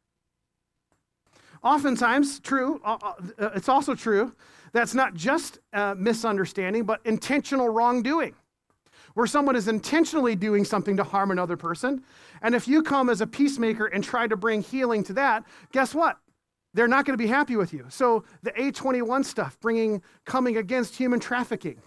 Oftentimes, 1.62 2.40
true, 2.40 2.80
uh, 2.84 2.96
uh, 3.38 3.50
it's 3.54 3.68
also 3.68 3.94
true 3.94 4.34
that's 4.72 4.94
not 4.94 5.14
just 5.14 5.58
a 5.72 5.94
misunderstanding, 5.94 6.84
but 6.84 7.00
intentional 7.04 7.68
wrongdoing, 7.68 8.34
where 9.14 9.26
someone 9.26 9.56
is 9.56 9.68
intentionally 9.68 10.34
doing 10.34 10.64
something 10.64 10.96
to 10.96 11.04
harm 11.04 11.30
another 11.30 11.56
person. 11.56 12.02
And 12.42 12.54
if 12.54 12.68
you 12.68 12.82
come 12.82 13.08
as 13.08 13.20
a 13.20 13.26
peacemaker 13.26 13.86
and 13.86 14.02
try 14.02 14.26
to 14.26 14.36
bring 14.36 14.62
healing 14.62 15.02
to 15.04 15.12
that, 15.14 15.44
guess 15.72 15.94
what? 15.94 16.18
They're 16.74 16.88
not 16.88 17.04
going 17.04 17.18
to 17.18 17.22
be 17.22 17.28
happy 17.28 17.56
with 17.56 17.72
you. 17.72 17.86
So 17.88 18.24
the 18.42 18.52
A21 18.52 19.24
stuff, 19.24 19.58
bringing 19.60 20.02
coming 20.24 20.56
against 20.56 20.96
human 20.96 21.18
trafficking. 21.18 21.80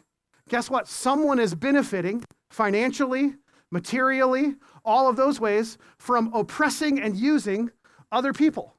Guess 0.50 0.70
what? 0.70 0.88
Someone 0.88 1.40
is 1.40 1.56
benefiting 1.56 2.24
financially, 2.52 3.36
materially, 3.72 4.56
all 4.84 5.08
of 5.10 5.16
those 5.16 5.40
ways 5.40 5.78
from 5.98 6.34
oppressing 6.34 7.00
and 7.00 7.16
using 7.16 7.72
other 8.12 8.34
people. 8.34 8.76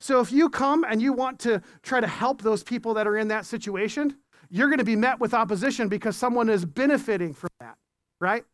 So 0.00 0.20
if 0.20 0.32
you 0.32 0.50
come 0.50 0.84
and 0.84 1.00
you 1.00 1.12
want 1.12 1.38
to 1.40 1.62
try 1.82 2.00
to 2.00 2.06
help 2.06 2.42
those 2.42 2.62
people 2.62 2.94
that 2.94 3.06
are 3.06 3.16
in 3.16 3.28
that 3.28 3.46
situation, 3.46 4.16
you're 4.54 4.68
going 4.68 4.78
to 4.78 4.84
be 4.84 4.94
met 4.94 5.18
with 5.18 5.34
opposition 5.34 5.88
because 5.88 6.16
someone 6.16 6.48
is 6.48 6.64
benefiting 6.64 7.34
from 7.34 7.50
that, 7.58 7.76
right? 8.20 8.44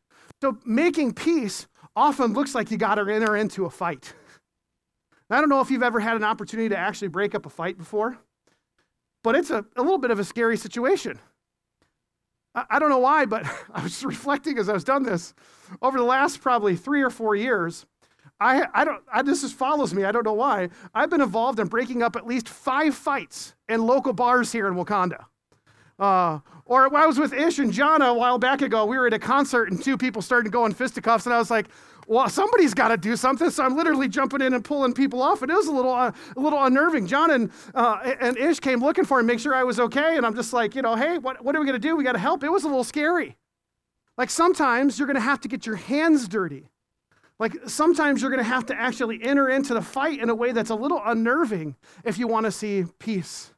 So 0.40 0.56
making 0.64 1.12
peace 1.12 1.68
often 1.94 2.32
looks 2.32 2.54
like 2.54 2.70
you 2.70 2.78
got 2.78 2.94
to 2.94 3.02
enter 3.02 3.36
into 3.36 3.66
a 3.66 3.70
fight. 3.70 4.14
I 5.28 5.40
don't 5.40 5.50
know 5.50 5.60
if 5.60 5.70
you've 5.70 5.82
ever 5.82 6.00
had 6.00 6.16
an 6.16 6.24
opportunity 6.24 6.70
to 6.70 6.76
actually 6.76 7.08
break 7.08 7.34
up 7.34 7.44
a 7.44 7.50
fight 7.50 7.76
before, 7.76 8.16
but 9.22 9.34
it's 9.34 9.50
a, 9.50 9.62
a 9.76 9.82
little 9.82 9.98
bit 9.98 10.10
of 10.10 10.18
a 10.18 10.24
scary 10.24 10.56
situation. 10.56 11.18
I, 12.54 12.64
I 12.70 12.78
don't 12.78 12.88
know 12.88 12.98
why, 12.98 13.26
but 13.26 13.44
I 13.74 13.82
was 13.82 14.02
reflecting 14.02 14.56
as 14.56 14.70
I 14.70 14.72
was 14.72 14.84
done 14.84 15.02
this. 15.02 15.34
Over 15.82 15.98
the 15.98 16.04
last 16.04 16.40
probably 16.40 16.76
three 16.76 17.02
or 17.02 17.10
four 17.10 17.36
years, 17.36 17.84
I, 18.40 18.66
I 18.72 18.84
don't, 18.86 19.02
I, 19.12 19.20
this 19.20 19.42
just 19.42 19.54
follows 19.54 19.92
me. 19.92 20.04
I 20.04 20.12
don't 20.12 20.24
know 20.24 20.32
why. 20.32 20.70
I've 20.94 21.10
been 21.10 21.20
involved 21.20 21.60
in 21.60 21.66
breaking 21.66 22.02
up 22.02 22.16
at 22.16 22.26
least 22.26 22.48
five 22.48 22.94
fights 22.94 23.54
in 23.68 23.86
local 23.86 24.14
bars 24.14 24.50
here 24.50 24.66
in 24.66 24.76
Wauconda. 24.76 25.26
Uh, 26.00 26.40
or 26.64 26.96
I 26.96 27.06
was 27.06 27.18
with 27.18 27.32
Ish 27.32 27.58
and 27.58 27.72
Jana 27.72 28.06
a 28.06 28.14
while 28.14 28.38
back 28.38 28.62
ago, 28.62 28.86
we 28.86 28.98
were 28.98 29.06
at 29.06 29.12
a 29.12 29.18
concert 29.18 29.70
and 29.70 29.82
two 29.82 29.98
people 29.98 30.22
started 30.22 30.50
going 30.50 30.72
go 30.72 30.76
fisticuffs, 30.76 31.26
and 31.26 31.34
I 31.34 31.38
was 31.38 31.50
like, 31.50 31.66
well, 32.06 32.28
somebody's 32.28 32.74
got 32.74 32.88
to 32.88 32.96
do 32.96 33.14
something. 33.14 33.50
So 33.50 33.62
I'm 33.62 33.76
literally 33.76 34.08
jumping 34.08 34.40
in 34.40 34.54
and 34.54 34.64
pulling 34.64 34.94
people 34.94 35.22
off. 35.22 35.44
It 35.44 35.48
was 35.48 35.68
a 35.68 35.72
little, 35.72 35.92
uh, 35.92 36.10
a 36.36 36.40
little 36.40 36.64
unnerving. 36.64 37.06
John 37.06 37.30
and, 37.30 37.52
uh, 37.72 38.14
and 38.20 38.36
Ish 38.36 38.58
came 38.58 38.80
looking 38.80 39.04
for 39.04 39.22
me, 39.22 39.26
make 39.26 39.38
sure 39.38 39.54
I 39.54 39.62
was 39.62 39.78
okay. 39.78 40.16
And 40.16 40.26
I'm 40.26 40.34
just 40.34 40.52
like, 40.52 40.74
you 40.74 40.82
know, 40.82 40.96
hey, 40.96 41.18
what, 41.18 41.44
what 41.44 41.54
are 41.54 41.60
we 41.60 41.66
going 41.66 41.80
to 41.80 41.88
do? 41.88 41.94
We 41.94 42.02
got 42.02 42.12
to 42.12 42.18
help. 42.18 42.42
It 42.42 42.48
was 42.48 42.64
a 42.64 42.66
little 42.66 42.82
scary. 42.82 43.36
Like 44.18 44.28
sometimes 44.28 44.98
you're 44.98 45.06
going 45.06 45.14
to 45.14 45.20
have 45.20 45.40
to 45.42 45.48
get 45.48 45.66
your 45.66 45.76
hands 45.76 46.26
dirty. 46.26 46.70
Like 47.38 47.56
sometimes 47.66 48.22
you're 48.22 48.30
going 48.30 48.42
to 48.42 48.50
have 48.50 48.66
to 48.66 48.74
actually 48.74 49.22
enter 49.22 49.48
into 49.48 49.72
the 49.72 49.82
fight 49.82 50.18
in 50.18 50.30
a 50.30 50.34
way 50.34 50.50
that's 50.50 50.70
a 50.70 50.74
little 50.74 51.00
unnerving 51.04 51.76
if 52.04 52.18
you 52.18 52.26
want 52.26 52.46
to 52.46 52.50
see 52.50 52.86
peace 52.98 53.52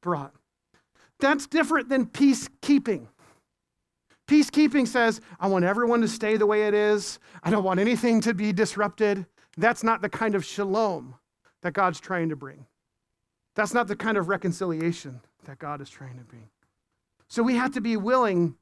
brought. 0.00 0.34
That's 1.22 1.46
different 1.46 1.88
than 1.88 2.06
peacekeeping. 2.06 3.06
Peacekeeping 4.26 4.88
says, 4.88 5.20
I 5.38 5.46
want 5.46 5.64
everyone 5.64 6.00
to 6.00 6.08
stay 6.08 6.36
the 6.36 6.46
way 6.46 6.66
it 6.66 6.74
is. 6.74 7.20
I 7.44 7.50
don't 7.50 7.62
want 7.62 7.78
anything 7.78 8.20
to 8.22 8.34
be 8.34 8.52
disrupted. 8.52 9.24
That's 9.56 9.84
not 9.84 10.02
the 10.02 10.08
kind 10.08 10.34
of 10.34 10.44
shalom 10.44 11.14
that 11.62 11.74
God's 11.74 12.00
trying 12.00 12.28
to 12.30 12.36
bring. 12.36 12.66
That's 13.54 13.72
not 13.72 13.86
the 13.86 13.94
kind 13.94 14.16
of 14.16 14.28
reconciliation 14.28 15.20
that 15.44 15.60
God 15.60 15.80
is 15.80 15.88
trying 15.88 16.18
to 16.18 16.24
bring. 16.24 16.48
So 17.28 17.44
we 17.44 17.54
have 17.54 17.72
to 17.74 17.80
be 17.80 17.96
willing 17.96 18.56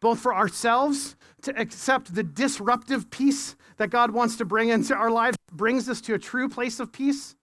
both 0.00 0.20
for 0.20 0.32
ourselves 0.32 1.16
to 1.42 1.60
accept 1.60 2.14
the 2.14 2.22
disruptive 2.22 3.10
peace 3.10 3.56
that 3.78 3.90
God 3.90 4.12
wants 4.12 4.36
to 4.36 4.44
bring 4.44 4.68
into 4.68 4.94
our 4.94 5.10
lives, 5.10 5.36
brings 5.50 5.88
us 5.88 6.00
to 6.02 6.14
a 6.14 6.18
true 6.20 6.48
place 6.48 6.78
of 6.78 6.92
peace. 6.92 7.34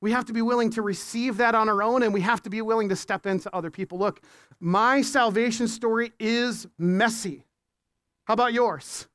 We 0.00 0.10
have 0.10 0.26
to 0.26 0.32
be 0.32 0.42
willing 0.42 0.70
to 0.70 0.82
receive 0.82 1.38
that 1.38 1.54
on 1.54 1.68
our 1.68 1.82
own, 1.82 2.02
and 2.02 2.12
we 2.12 2.20
have 2.20 2.42
to 2.42 2.50
be 2.50 2.60
willing 2.60 2.90
to 2.90 2.96
step 2.96 3.26
into 3.26 3.54
other 3.54 3.70
people. 3.70 3.98
Look, 3.98 4.20
my 4.60 5.02
salvation 5.02 5.66
story 5.66 6.12
is 6.20 6.66
messy. 6.78 7.44
How 8.24 8.34
about 8.34 8.52
yours? 8.52 9.06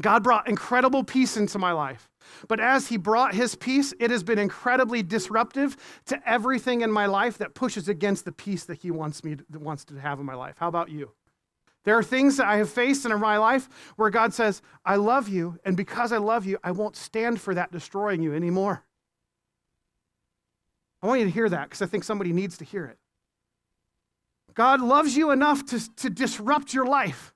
God 0.00 0.22
brought 0.22 0.48
incredible 0.48 1.04
peace 1.04 1.36
into 1.36 1.58
my 1.58 1.72
life. 1.72 2.08
But 2.48 2.60
as 2.60 2.88
he 2.88 2.96
brought 2.96 3.34
his 3.34 3.54
peace, 3.54 3.92
it 3.98 4.10
has 4.10 4.22
been 4.22 4.38
incredibly 4.38 5.02
disruptive 5.02 5.76
to 6.06 6.28
everything 6.28 6.82
in 6.82 6.90
my 6.90 7.06
life 7.06 7.38
that 7.38 7.54
pushes 7.54 7.88
against 7.88 8.24
the 8.24 8.32
peace 8.32 8.64
that 8.64 8.78
he 8.78 8.90
wants 8.90 9.24
me 9.24 9.36
to, 9.36 9.58
wants 9.58 9.84
to 9.86 9.94
have 9.96 10.20
in 10.20 10.26
my 10.26 10.34
life. 10.34 10.56
How 10.58 10.68
about 10.68 10.90
you? 10.90 11.10
There 11.84 11.96
are 11.96 12.02
things 12.02 12.36
that 12.36 12.46
I 12.46 12.56
have 12.56 12.70
faced 12.70 13.06
in 13.06 13.18
my 13.18 13.38
life 13.38 13.68
where 13.96 14.10
God 14.10 14.34
says, 14.34 14.60
I 14.84 14.96
love 14.96 15.28
you, 15.28 15.58
and 15.64 15.76
because 15.76 16.12
I 16.12 16.18
love 16.18 16.44
you, 16.46 16.58
I 16.62 16.72
won't 16.72 16.94
stand 16.94 17.40
for 17.40 17.54
that 17.54 17.72
destroying 17.72 18.22
you 18.22 18.34
anymore. 18.34 18.84
I 21.02 21.06
want 21.06 21.20
you 21.20 21.26
to 21.26 21.32
hear 21.32 21.48
that 21.48 21.64
because 21.64 21.82
I 21.82 21.86
think 21.86 22.04
somebody 22.04 22.32
needs 22.32 22.58
to 22.58 22.64
hear 22.64 22.84
it. 22.86 22.98
God 24.54 24.80
loves 24.80 25.16
you 25.16 25.30
enough 25.30 25.64
to, 25.66 25.94
to 25.96 26.10
disrupt 26.10 26.74
your 26.74 26.86
life, 26.86 27.34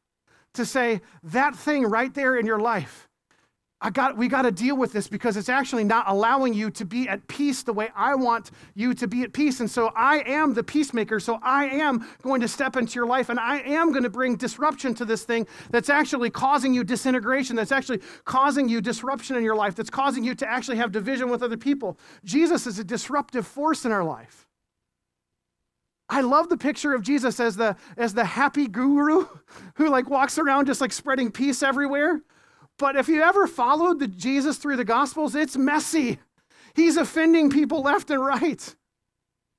to 0.55 0.67
say, 0.67 1.01
that 1.23 1.57
thing 1.57 1.85
right 1.85 2.13
there 2.13 2.37
in 2.37 2.45
your 2.45 2.59
life, 2.59 3.09
I 3.81 3.91
got, 3.91 4.17
we 4.17 4.29
got 4.29 4.43
to 4.43 4.51
deal 4.51 4.77
with 4.77 4.93
this 4.93 5.09
because 5.09 5.37
it's 5.37 5.51
actually 5.51 5.85
not 5.85 6.09
allowing 6.09 6.55
you 6.55 6.71
to 6.71 6.87
be 6.87 7.07
at 7.07 7.27
peace 7.29 7.63
the 7.63 7.73
way 7.73 7.91
I 7.95 8.15
want 8.15 8.51
you 8.75 8.95
to 8.95 9.07
be 9.07 9.23
at 9.25 9.33
peace. 9.35 9.61
And 9.61 9.71
so 9.71 9.93
I 9.95 10.21
am 10.21 10.55
the 10.55 10.63
peacemaker. 10.63 11.21
So 11.21 11.39
I 11.43 11.67
am 11.67 12.07
going 12.23 12.41
to 12.41 12.49
step 12.49 12.77
into 12.77 12.95
your 12.95 13.07
life 13.07 13.29
and 13.29 13.39
I 13.39 13.59
am 13.59 13.91
going 13.91 14.05
to 14.05 14.11
bring 14.11 14.37
disruption 14.37 14.95
to 14.95 15.05
this 15.05 15.25
thing 15.25 15.47
that's 15.71 15.91
actually 15.91 16.31
causing 16.31 16.73
you 16.73 16.83
disintegration, 16.83 17.57
that's 17.57 17.73
actually 17.73 18.01
causing 18.25 18.69
you 18.71 18.81
disruption 18.81 19.37
in 19.37 19.45
your 19.45 19.57
life, 19.57 19.75
that's 19.75 19.91
causing 19.91 20.25
you 20.25 20.35
to 20.37 20.49
actually 20.49 20.79
have 20.79 20.91
division 20.91 21.29
with 21.29 21.43
other 21.43 21.59
people. 21.59 21.99
Jesus 22.25 22.67
is 22.67 22.79
a 22.79 22.85
disruptive 22.85 23.47
force 23.47 23.85
in 23.85 23.93
our 23.93 24.05
life. 24.05 24.49
I 26.09 26.21
love 26.21 26.49
the 26.49 26.57
picture 26.57 26.95
of 26.95 27.03
Jesus 27.03 27.41
as 27.41 27.57
the 27.57 27.77
as 27.97 28.15
the 28.15 28.25
happy 28.25 28.67
guru 28.67 29.27
who 29.75 29.89
like 29.89 30.09
walks 30.09 30.39
around 30.39 30.67
just 30.67 30.81
like 30.81 30.93
spreading 30.93 31.31
peace 31.31 31.63
everywhere. 31.63 32.23
But 32.79 32.97
if 32.97 33.09
you 33.09 33.23
ever 33.23 33.47
followed 33.47 34.01
the 34.01 34.09
Jesus 34.09 34.57
through 34.57 34.77
the 34.77 34.85
Gospels, 34.85 35.35
it's 35.35 35.57
messy. 35.57 36.19
He's 36.75 36.97
offending 36.97 37.51
people 37.51 37.83
left 37.83 38.11
and 38.11 38.25
right. 38.25 38.75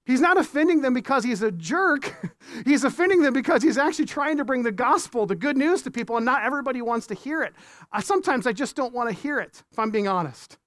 He's 0.06 0.21
not 0.21 0.38
offending 0.38 0.82
them 0.82 0.93
because 0.93 1.23
he's 1.23 1.41
a 1.41 1.51
jerk. 1.51 2.13
He's 2.65 2.84
offending 2.84 3.23
them 3.23 3.34
because 3.34 3.63
he's 3.63 3.78
actually 3.78 4.06
trying 4.06 4.38
to 4.38 4.45
bring 4.45 4.62
the 4.62 4.71
gospel, 4.71 5.25
the 5.25 5.36
good 5.36 5.58
news 5.58 5.82
to 5.82 5.91
people, 5.91 6.15
and 6.15 6.25
not 6.25 6.43
everybody 6.43 6.82
wants 6.82 7.08
to 7.08 7.15
hear 7.15 7.41
it. 7.41 7.54
I, 7.91 8.01
sometimes 8.01 8.45
I 8.47 8.54
just 8.54 8.75
don't 8.75 8.93
want 8.93 9.10
to 9.10 9.15
hear 9.15 9.39
it, 9.39 9.63
if 9.71 9.80
I'm 9.80 9.89
being 9.89 10.08
honest. 10.08 10.58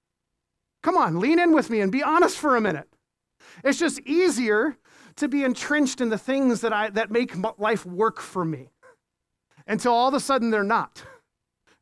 Come 0.83 0.97
on, 0.97 1.19
lean 1.19 1.39
in 1.39 1.53
with 1.53 1.69
me 1.69 1.79
and 1.79 1.91
be 1.91 2.03
honest 2.03 2.37
for 2.37 2.57
a 2.57 2.61
minute. 2.61 2.87
It's 3.63 3.79
just 3.79 4.01
easier 4.01 4.77
to 5.15 5.27
be 5.27 5.43
entrenched 5.43 6.01
in 6.01 6.09
the 6.09 6.17
things 6.17 6.61
that, 6.61 6.73
I, 6.73 6.89
that 6.91 7.11
make 7.11 7.33
life 7.57 7.85
work 7.85 8.19
for 8.19 8.45
me 8.45 8.69
until 9.65 9.93
all 9.93 10.09
of 10.09 10.13
a 10.13 10.19
sudden 10.19 10.51
they're 10.51 10.63
not. 10.63 11.03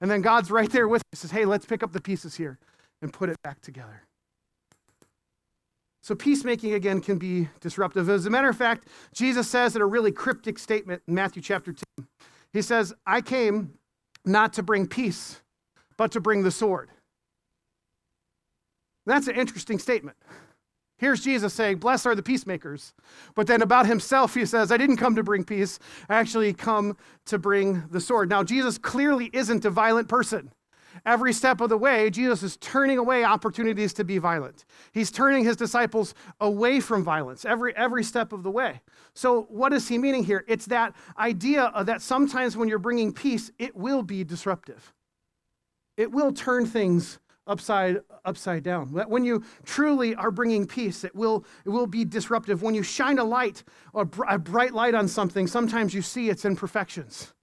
And 0.01 0.09
then 0.11 0.21
God's 0.21 0.51
right 0.51 0.69
there 0.69 0.87
with 0.87 1.01
us, 1.13 1.19
says, 1.21 1.31
hey, 1.31 1.45
let's 1.45 1.65
pick 1.65 1.83
up 1.83 1.91
the 1.91 2.01
pieces 2.01 2.35
here 2.35 2.59
and 3.01 3.11
put 3.11 3.29
it 3.29 3.41
back 3.43 3.61
together. 3.61 4.03
So, 6.03 6.15
peacemaking 6.15 6.73
again 6.73 7.01
can 7.01 7.17
be 7.17 7.49
disruptive. 7.59 8.09
As 8.09 8.25
a 8.25 8.29
matter 8.29 8.47
of 8.47 8.55
fact, 8.55 8.87
Jesus 9.13 9.49
says 9.49 9.75
in 9.75 9.81
a 9.81 9.85
really 9.85 10.11
cryptic 10.11 10.57
statement 10.57 11.01
in 11.05 11.13
Matthew 11.13 11.41
chapter 11.41 11.73
2, 11.73 12.05
he 12.53 12.61
says, 12.61 12.93
I 13.05 13.19
came 13.19 13.73
not 14.23 14.53
to 14.53 14.63
bring 14.63 14.87
peace, 14.87 15.41
but 15.97 16.11
to 16.13 16.21
bring 16.21 16.43
the 16.43 16.51
sword. 16.51 16.89
That's 19.05 19.27
an 19.27 19.35
interesting 19.35 19.79
statement. 19.79 20.15
Here's 20.97 21.21
Jesus 21.21 21.53
saying, 21.53 21.77
Blessed 21.77 22.07
are 22.07 22.15
the 22.15 22.23
peacemakers. 22.23 22.93
But 23.35 23.47
then 23.47 23.61
about 23.61 23.85
himself, 23.85 24.33
he 24.33 24.45
says, 24.45 24.71
I 24.71 24.77
didn't 24.77 24.97
come 24.97 25.15
to 25.15 25.23
bring 25.23 25.43
peace. 25.43 25.77
I 26.09 26.15
actually 26.15 26.53
come 26.53 26.97
to 27.25 27.37
bring 27.37 27.83
the 27.91 28.01
sword. 28.01 28.29
Now, 28.29 28.43
Jesus 28.43 28.77
clearly 28.77 29.29
isn't 29.31 29.65
a 29.65 29.69
violent 29.69 30.07
person. 30.07 30.51
Every 31.05 31.33
step 31.33 31.61
of 31.61 31.69
the 31.69 31.77
way, 31.77 32.09
Jesus 32.09 32.41
is 32.41 32.57
turning 32.57 32.97
away 32.97 33.23
opportunities 33.23 33.93
to 33.93 34.03
be 34.03 34.17
violent. 34.17 34.65
He's 34.91 35.11
turning 35.11 35.43
his 35.43 35.55
disciples 35.55 36.15
away 36.39 36.79
from 36.79 37.03
violence 37.03 37.45
every, 37.45 37.75
every 37.75 38.03
step 38.03 38.33
of 38.33 38.41
the 38.41 38.49
way. 38.49 38.81
So, 39.13 39.43
what 39.49 39.73
is 39.73 39.87
he 39.87 39.99
meaning 39.99 40.23
here? 40.23 40.43
It's 40.47 40.65
that 40.65 40.95
idea 41.19 41.71
that 41.83 42.01
sometimes 42.01 42.57
when 42.57 42.67
you're 42.67 42.79
bringing 42.79 43.13
peace, 43.13 43.51
it 43.59 43.75
will 43.75 44.01
be 44.01 44.23
disruptive. 44.23 44.93
It 45.97 46.11
will 46.11 46.31
turn 46.31 46.65
things 46.65 47.19
upside 47.47 48.01
upside 48.25 48.63
down. 48.63 48.89
When 48.89 49.23
you 49.23 49.43
truly 49.65 50.15
are 50.15 50.31
bringing 50.31 50.67
peace, 50.67 51.03
it 51.03 51.15
will 51.15 51.45
it 51.65 51.69
will 51.69 51.87
be 51.87 52.05
disruptive. 52.05 52.61
When 52.61 52.75
you 52.75 52.83
shine 52.83 53.17
a 53.17 53.23
light 53.23 53.63
or 53.93 54.09
a 54.27 54.37
bright 54.37 54.73
light 54.73 54.93
on 54.93 55.07
something, 55.07 55.47
sometimes 55.47 55.93
you 55.93 56.01
see 56.01 56.29
its 56.29 56.45
imperfections. 56.45 57.33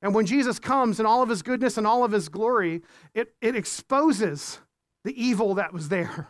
And 0.00 0.14
when 0.14 0.26
Jesus 0.26 0.58
comes 0.58 1.00
in 1.00 1.06
all 1.06 1.22
of 1.22 1.28
his 1.28 1.42
goodness 1.42 1.76
and 1.76 1.86
all 1.86 2.04
of 2.04 2.12
his 2.12 2.28
glory, 2.28 2.82
it, 3.14 3.34
it 3.40 3.56
exposes 3.56 4.60
the 5.04 5.20
evil 5.20 5.54
that 5.54 5.72
was 5.72 5.88
there. 5.88 6.28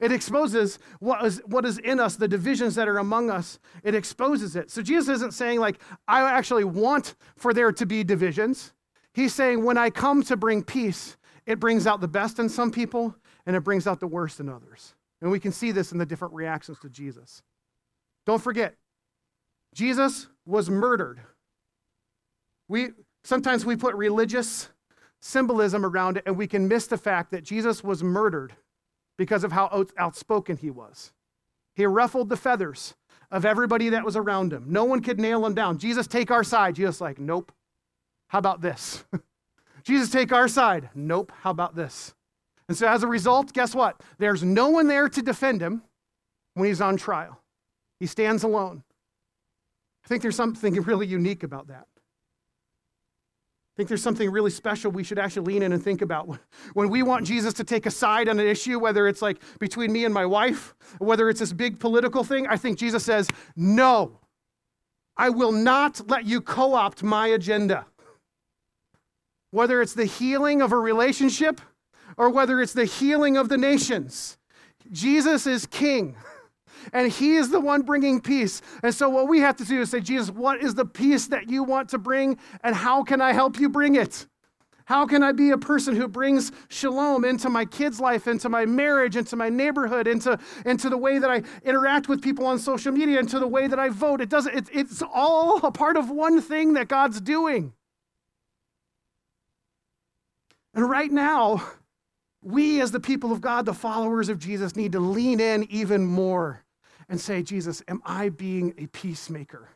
It 0.00 0.10
exposes 0.10 0.78
what 0.98 1.24
is, 1.24 1.42
what 1.46 1.64
is 1.64 1.78
in 1.78 2.00
us, 2.00 2.16
the 2.16 2.26
divisions 2.26 2.74
that 2.74 2.88
are 2.88 2.98
among 2.98 3.30
us. 3.30 3.58
It 3.82 3.94
exposes 3.94 4.56
it. 4.56 4.70
So 4.70 4.82
Jesus 4.82 5.16
isn't 5.16 5.34
saying, 5.34 5.60
like, 5.60 5.80
I 6.08 6.22
actually 6.22 6.64
want 6.64 7.14
for 7.36 7.52
there 7.52 7.70
to 7.70 7.86
be 7.86 8.02
divisions. 8.02 8.72
He's 9.12 9.34
saying, 9.34 9.62
when 9.62 9.78
I 9.78 9.90
come 9.90 10.22
to 10.24 10.36
bring 10.36 10.64
peace, 10.64 11.16
it 11.46 11.60
brings 11.60 11.86
out 11.86 12.00
the 12.00 12.08
best 12.08 12.38
in 12.38 12.48
some 12.48 12.70
people 12.70 13.14
and 13.46 13.54
it 13.54 13.60
brings 13.60 13.86
out 13.86 14.00
the 14.00 14.06
worst 14.06 14.40
in 14.40 14.48
others. 14.48 14.94
And 15.20 15.30
we 15.30 15.40
can 15.40 15.52
see 15.52 15.72
this 15.72 15.92
in 15.92 15.98
the 15.98 16.06
different 16.06 16.34
reactions 16.34 16.78
to 16.80 16.88
Jesus. 16.88 17.42
Don't 18.26 18.42
forget, 18.42 18.74
Jesus 19.74 20.28
was 20.46 20.70
murdered. 20.70 21.20
We 22.68 22.90
sometimes 23.24 23.64
we 23.64 23.76
put 23.76 23.94
religious 23.94 24.68
symbolism 25.20 25.84
around 25.84 26.18
it 26.18 26.24
and 26.26 26.36
we 26.36 26.46
can 26.46 26.68
miss 26.68 26.86
the 26.86 26.98
fact 26.98 27.30
that 27.30 27.44
Jesus 27.44 27.82
was 27.82 28.02
murdered 28.02 28.54
because 29.16 29.44
of 29.44 29.52
how 29.52 29.86
outspoken 29.98 30.56
he 30.56 30.70
was. 30.70 31.12
He 31.74 31.86
ruffled 31.86 32.28
the 32.28 32.36
feathers 32.36 32.94
of 33.30 33.44
everybody 33.44 33.88
that 33.90 34.04
was 34.04 34.16
around 34.16 34.52
him. 34.52 34.66
No 34.68 34.84
one 34.84 35.00
could 35.00 35.18
nail 35.18 35.44
him 35.44 35.54
down. 35.54 35.78
Jesus, 35.78 36.06
take 36.06 36.30
our 36.30 36.44
side. 36.44 36.76
Jesus, 36.76 37.00
like, 37.00 37.18
nope. 37.18 37.52
How 38.28 38.38
about 38.38 38.60
this? 38.60 39.04
Jesus, 39.84 40.10
take 40.10 40.32
our 40.32 40.48
side. 40.48 40.88
Nope. 40.94 41.32
How 41.40 41.50
about 41.50 41.76
this? 41.76 42.14
And 42.68 42.76
so 42.76 42.88
as 42.88 43.02
a 43.02 43.06
result, 43.06 43.52
guess 43.52 43.74
what? 43.74 44.00
There's 44.18 44.42
no 44.42 44.70
one 44.70 44.86
there 44.86 45.08
to 45.08 45.22
defend 45.22 45.60
him 45.60 45.82
when 46.54 46.68
he's 46.68 46.80
on 46.80 46.96
trial. 46.96 47.40
He 48.00 48.06
stands 48.06 48.42
alone. 48.42 48.82
I 50.04 50.08
think 50.08 50.22
there's 50.22 50.36
something 50.36 50.74
really 50.82 51.06
unique 51.06 51.42
about 51.42 51.68
that. 51.68 51.86
I 53.74 53.76
think 53.76 53.88
there's 53.88 54.02
something 54.02 54.30
really 54.30 54.52
special 54.52 54.92
we 54.92 55.02
should 55.02 55.18
actually 55.18 55.52
lean 55.52 55.62
in 55.62 55.72
and 55.72 55.82
think 55.82 56.00
about. 56.00 56.38
When 56.74 56.88
we 56.90 57.02
want 57.02 57.26
Jesus 57.26 57.52
to 57.54 57.64
take 57.64 57.86
a 57.86 57.90
side 57.90 58.28
on 58.28 58.38
an 58.38 58.46
issue, 58.46 58.78
whether 58.78 59.08
it's 59.08 59.20
like 59.20 59.42
between 59.58 59.92
me 59.92 60.04
and 60.04 60.14
my 60.14 60.24
wife, 60.24 60.74
whether 60.98 61.28
it's 61.28 61.40
this 61.40 61.52
big 61.52 61.78
political 61.80 62.24
thing, 62.24 62.46
I 62.46 62.56
think 62.56 62.78
Jesus 62.78 63.04
says, 63.04 63.28
No, 63.56 64.20
I 65.16 65.28
will 65.28 65.52
not 65.52 66.08
let 66.08 66.24
you 66.24 66.40
co 66.40 66.74
opt 66.74 67.02
my 67.02 67.28
agenda 67.28 67.84
whether 69.54 69.80
it's 69.80 69.94
the 69.94 70.04
healing 70.04 70.60
of 70.60 70.72
a 70.72 70.76
relationship 70.76 71.60
or 72.16 72.28
whether 72.28 72.60
it's 72.60 72.72
the 72.72 72.84
healing 72.84 73.36
of 73.36 73.48
the 73.48 73.56
nations. 73.56 74.36
Jesus 74.90 75.46
is 75.46 75.64
king. 75.64 76.16
And 76.92 77.10
he 77.10 77.36
is 77.36 77.48
the 77.48 77.60
one 77.60 77.80
bringing 77.80 78.20
peace. 78.20 78.60
And 78.82 78.94
so, 78.94 79.08
what 79.08 79.26
we 79.26 79.40
have 79.40 79.56
to 79.56 79.64
do 79.64 79.80
is 79.80 79.90
say, 79.90 80.00
Jesus, 80.00 80.30
what 80.30 80.62
is 80.62 80.74
the 80.74 80.84
peace 80.84 81.28
that 81.28 81.48
you 81.48 81.64
want 81.64 81.88
to 81.90 81.98
bring, 81.98 82.36
and 82.62 82.76
how 82.76 83.02
can 83.02 83.22
I 83.22 83.32
help 83.32 83.58
you 83.58 83.70
bring 83.70 83.94
it? 83.94 84.26
How 84.84 85.06
can 85.06 85.22
I 85.22 85.32
be 85.32 85.50
a 85.50 85.56
person 85.56 85.96
who 85.96 86.06
brings 86.08 86.52
shalom 86.68 87.24
into 87.24 87.48
my 87.48 87.64
kids' 87.64 88.00
life, 88.00 88.26
into 88.26 88.50
my 88.50 88.66
marriage, 88.66 89.16
into 89.16 89.34
my 89.34 89.48
neighborhood, 89.48 90.06
into, 90.06 90.38
into 90.66 90.90
the 90.90 90.98
way 90.98 91.18
that 91.18 91.30
I 91.30 91.42
interact 91.62 92.06
with 92.06 92.20
people 92.20 92.44
on 92.44 92.58
social 92.58 92.92
media, 92.92 93.18
into 93.18 93.38
the 93.38 93.48
way 93.48 93.66
that 93.66 93.78
I 93.78 93.88
vote? 93.88 94.20
It 94.20 94.28
doesn't, 94.28 94.54
it, 94.54 94.68
it's 94.70 95.02
all 95.02 95.64
a 95.64 95.72
part 95.72 95.96
of 95.96 96.10
one 96.10 96.42
thing 96.42 96.74
that 96.74 96.88
God's 96.88 97.18
doing. 97.18 97.72
And 100.74 100.88
right 100.88 101.10
now, 101.10 101.62
we 102.42 102.80
as 102.80 102.90
the 102.90 103.00
people 103.00 103.32
of 103.32 103.40
God, 103.40 103.64
the 103.64 103.72
followers 103.72 104.28
of 104.28 104.38
Jesus, 104.38 104.76
need 104.76 104.92
to 104.92 105.00
lean 105.00 105.40
in 105.40 105.66
even 105.70 106.04
more 106.04 106.64
and 107.08 107.20
say, 107.20 107.42
Jesus, 107.42 107.82
am 107.88 108.02
I 108.04 108.28
being 108.28 108.74
a 108.76 108.86
peacemaker? 108.86 109.70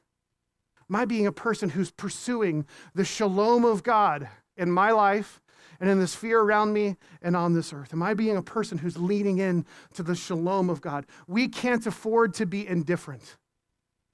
Am 0.91 0.97
I 0.97 1.05
being 1.05 1.27
a 1.27 1.33
person 1.33 1.71
who's 1.71 1.91
pursuing 1.91 2.67
the 2.95 3.05
shalom 3.05 3.65
of 3.65 3.83
God 3.83 4.29
in 4.57 4.71
my 4.71 4.91
life 4.91 5.41
and 5.81 5.89
in 5.89 6.01
the 6.01 6.07
sphere 6.07 6.41
around 6.41 6.73
me 6.73 6.97
and 7.23 7.37
on 7.37 7.53
this 7.53 7.73
earth? 7.73 7.93
Am 7.93 8.03
I 8.03 8.15
being 8.15 8.37
a 8.37 8.43
person 8.43 8.79
who's 8.79 8.97
leaning 8.97 9.39
in 9.39 9.67
to 9.95 10.03
the 10.03 10.15
shalom 10.15 10.71
of 10.71 10.81
God? 10.81 11.07
We 11.27 11.49
can't 11.49 11.87
afford 11.87 12.35
to 12.35 12.47
be 12.47 12.67
indifferent. 12.67 13.37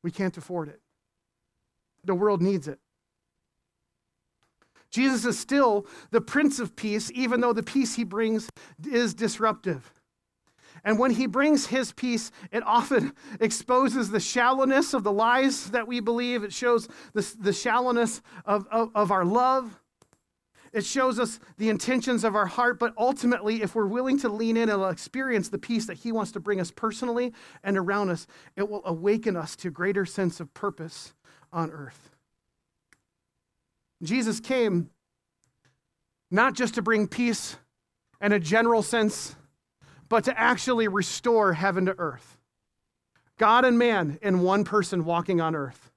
We 0.03 0.11
can't 0.11 0.37
afford 0.37 0.69
it. 0.69 0.81
The 2.05 2.15
world 2.15 2.43
needs 2.43 2.69
it. 2.69 2.79
Jesus 4.95 5.25
is 5.25 5.37
still 5.37 5.87
the 6.13 6.21
Prince 6.21 6.61
of 6.61 6.77
Peace, 6.77 7.11
even 7.15 7.41
though 7.41 7.53
the 7.53 7.65
peace 7.65 7.97
he 7.97 8.05
brings 8.05 8.49
is 8.89 9.13
disruptive. 9.13 9.93
And 10.85 11.01
when 11.01 11.11
he 11.11 11.27
brings 11.27 11.67
his 11.67 11.91
peace, 11.91 12.31
it 12.53 12.63
often 12.65 13.13
exposes 13.41 14.11
the 14.11 14.21
shallowness 14.21 14.95
of 14.95 15.03
the 15.03 15.11
lies 15.11 15.71
that 15.73 15.89
we 15.89 15.99
believe. 15.99 16.45
It 16.45 16.53
shows 16.53 16.87
the, 17.13 17.29
the 17.41 17.53
shallowness 17.53 18.23
of, 18.45 18.69
of, 18.71 18.91
of 18.95 19.11
our 19.11 19.25
love. 19.25 19.81
It 20.73 20.85
shows 20.85 21.19
us 21.19 21.41
the 21.59 21.71
intentions 21.71 22.23
of 22.23 22.37
our 22.37 22.47
heart. 22.47 22.79
But 22.79 22.95
ultimately, 22.97 23.63
if 23.63 23.75
we're 23.75 23.87
willing 23.87 24.21
to 24.21 24.29
lean 24.29 24.57
in 24.57 24.69
and 24.69 24.81
experience 24.93 25.49
the 25.49 25.59
peace 25.59 25.87
that 25.87 25.99
he 25.99 26.13
wants 26.13 26.31
to 26.33 26.41
bring 26.41 26.61
us 26.61 26.71
personally 26.71 27.33
and 27.65 27.77
around 27.77 28.11
us, 28.11 28.29
it 28.55 28.69
will 28.69 28.83
awaken 28.85 29.37
us 29.37 29.57
to 29.57 29.69
a 29.69 29.73
greater 29.73 30.07
sense 30.07 30.39
of 30.39 30.55
purpose 30.55 31.15
on 31.53 31.73
earth. 31.73 32.14
Jesus 34.05 34.41
came 34.41 34.91
not 36.31 36.55
just 36.55 36.75
to 36.75 36.83
bring 36.83 37.07
peace 37.07 37.57
in 38.21 38.33
a 38.33 38.41
general 38.41 38.83
sense, 38.83 39.37
but 40.09 40.25
to 40.25 40.39
actually 40.39 40.89
restore 40.89 41.53
heaven 41.53 41.87
to 41.87 41.95
earth. 41.99 42.39
God 43.39 43.65
and 43.65 43.79
man 43.79 44.19
in 44.23 44.41
one 44.41 44.65
person 44.65 45.05
walking 45.05 45.41
on 45.41 45.55
earth. 45.55 45.91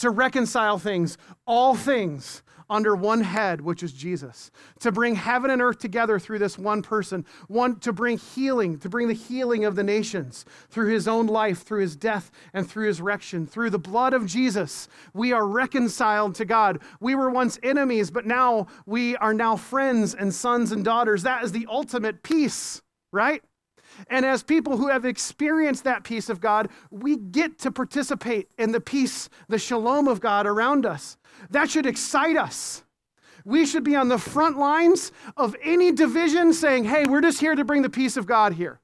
To 0.00 0.10
reconcile 0.10 0.78
things, 0.78 1.16
all 1.46 1.74
things, 1.74 2.42
under 2.70 2.94
one 2.94 3.20
head, 3.20 3.60
which 3.60 3.82
is 3.82 3.92
Jesus, 3.92 4.52
to 4.78 4.92
bring 4.92 5.16
heaven 5.16 5.50
and 5.50 5.60
earth 5.60 5.78
together 5.78 6.20
through 6.20 6.38
this 6.38 6.56
one 6.56 6.80
person, 6.82 7.26
one 7.48 7.80
to 7.80 7.92
bring 7.92 8.16
healing, 8.16 8.78
to 8.78 8.88
bring 8.88 9.08
the 9.08 9.14
healing 9.14 9.64
of 9.64 9.74
the 9.74 9.82
nations 9.82 10.44
through 10.70 10.88
his 10.88 11.08
own 11.08 11.26
life, 11.26 11.62
through 11.62 11.80
his 11.80 11.96
death, 11.96 12.30
and 12.54 12.70
through 12.70 12.86
his 12.86 13.00
resurrection. 13.00 13.46
Through 13.46 13.70
the 13.70 13.78
blood 13.78 14.14
of 14.14 14.24
Jesus, 14.24 14.88
we 15.12 15.32
are 15.32 15.46
reconciled 15.46 16.36
to 16.36 16.44
God. 16.44 16.78
We 17.00 17.16
were 17.16 17.28
once 17.28 17.58
enemies, 17.62 18.10
but 18.10 18.24
now 18.24 18.68
we 18.86 19.16
are 19.16 19.34
now 19.34 19.56
friends 19.56 20.14
and 20.14 20.32
sons 20.32 20.70
and 20.70 20.84
daughters. 20.84 21.24
That 21.24 21.42
is 21.42 21.50
the 21.50 21.66
ultimate 21.68 22.22
peace, 22.22 22.82
right? 23.12 23.42
And 24.08 24.24
as 24.24 24.42
people 24.42 24.76
who 24.76 24.88
have 24.88 25.04
experienced 25.04 25.84
that 25.84 26.04
peace 26.04 26.28
of 26.28 26.40
God, 26.40 26.68
we 26.90 27.16
get 27.16 27.58
to 27.60 27.70
participate 27.70 28.50
in 28.58 28.72
the 28.72 28.80
peace, 28.80 29.28
the 29.48 29.58
shalom 29.58 30.08
of 30.08 30.20
God 30.20 30.46
around 30.46 30.86
us. 30.86 31.16
That 31.50 31.70
should 31.70 31.86
excite 31.86 32.36
us. 32.36 32.84
We 33.44 33.64
should 33.64 33.84
be 33.84 33.96
on 33.96 34.08
the 34.08 34.18
front 34.18 34.58
lines 34.58 35.12
of 35.36 35.56
any 35.62 35.92
division 35.92 36.52
saying, 36.52 36.84
hey, 36.84 37.04
we're 37.06 37.22
just 37.22 37.40
here 37.40 37.54
to 37.54 37.64
bring 37.64 37.82
the 37.82 37.90
peace 37.90 38.16
of 38.16 38.26
God 38.26 38.54
here. 38.54 38.79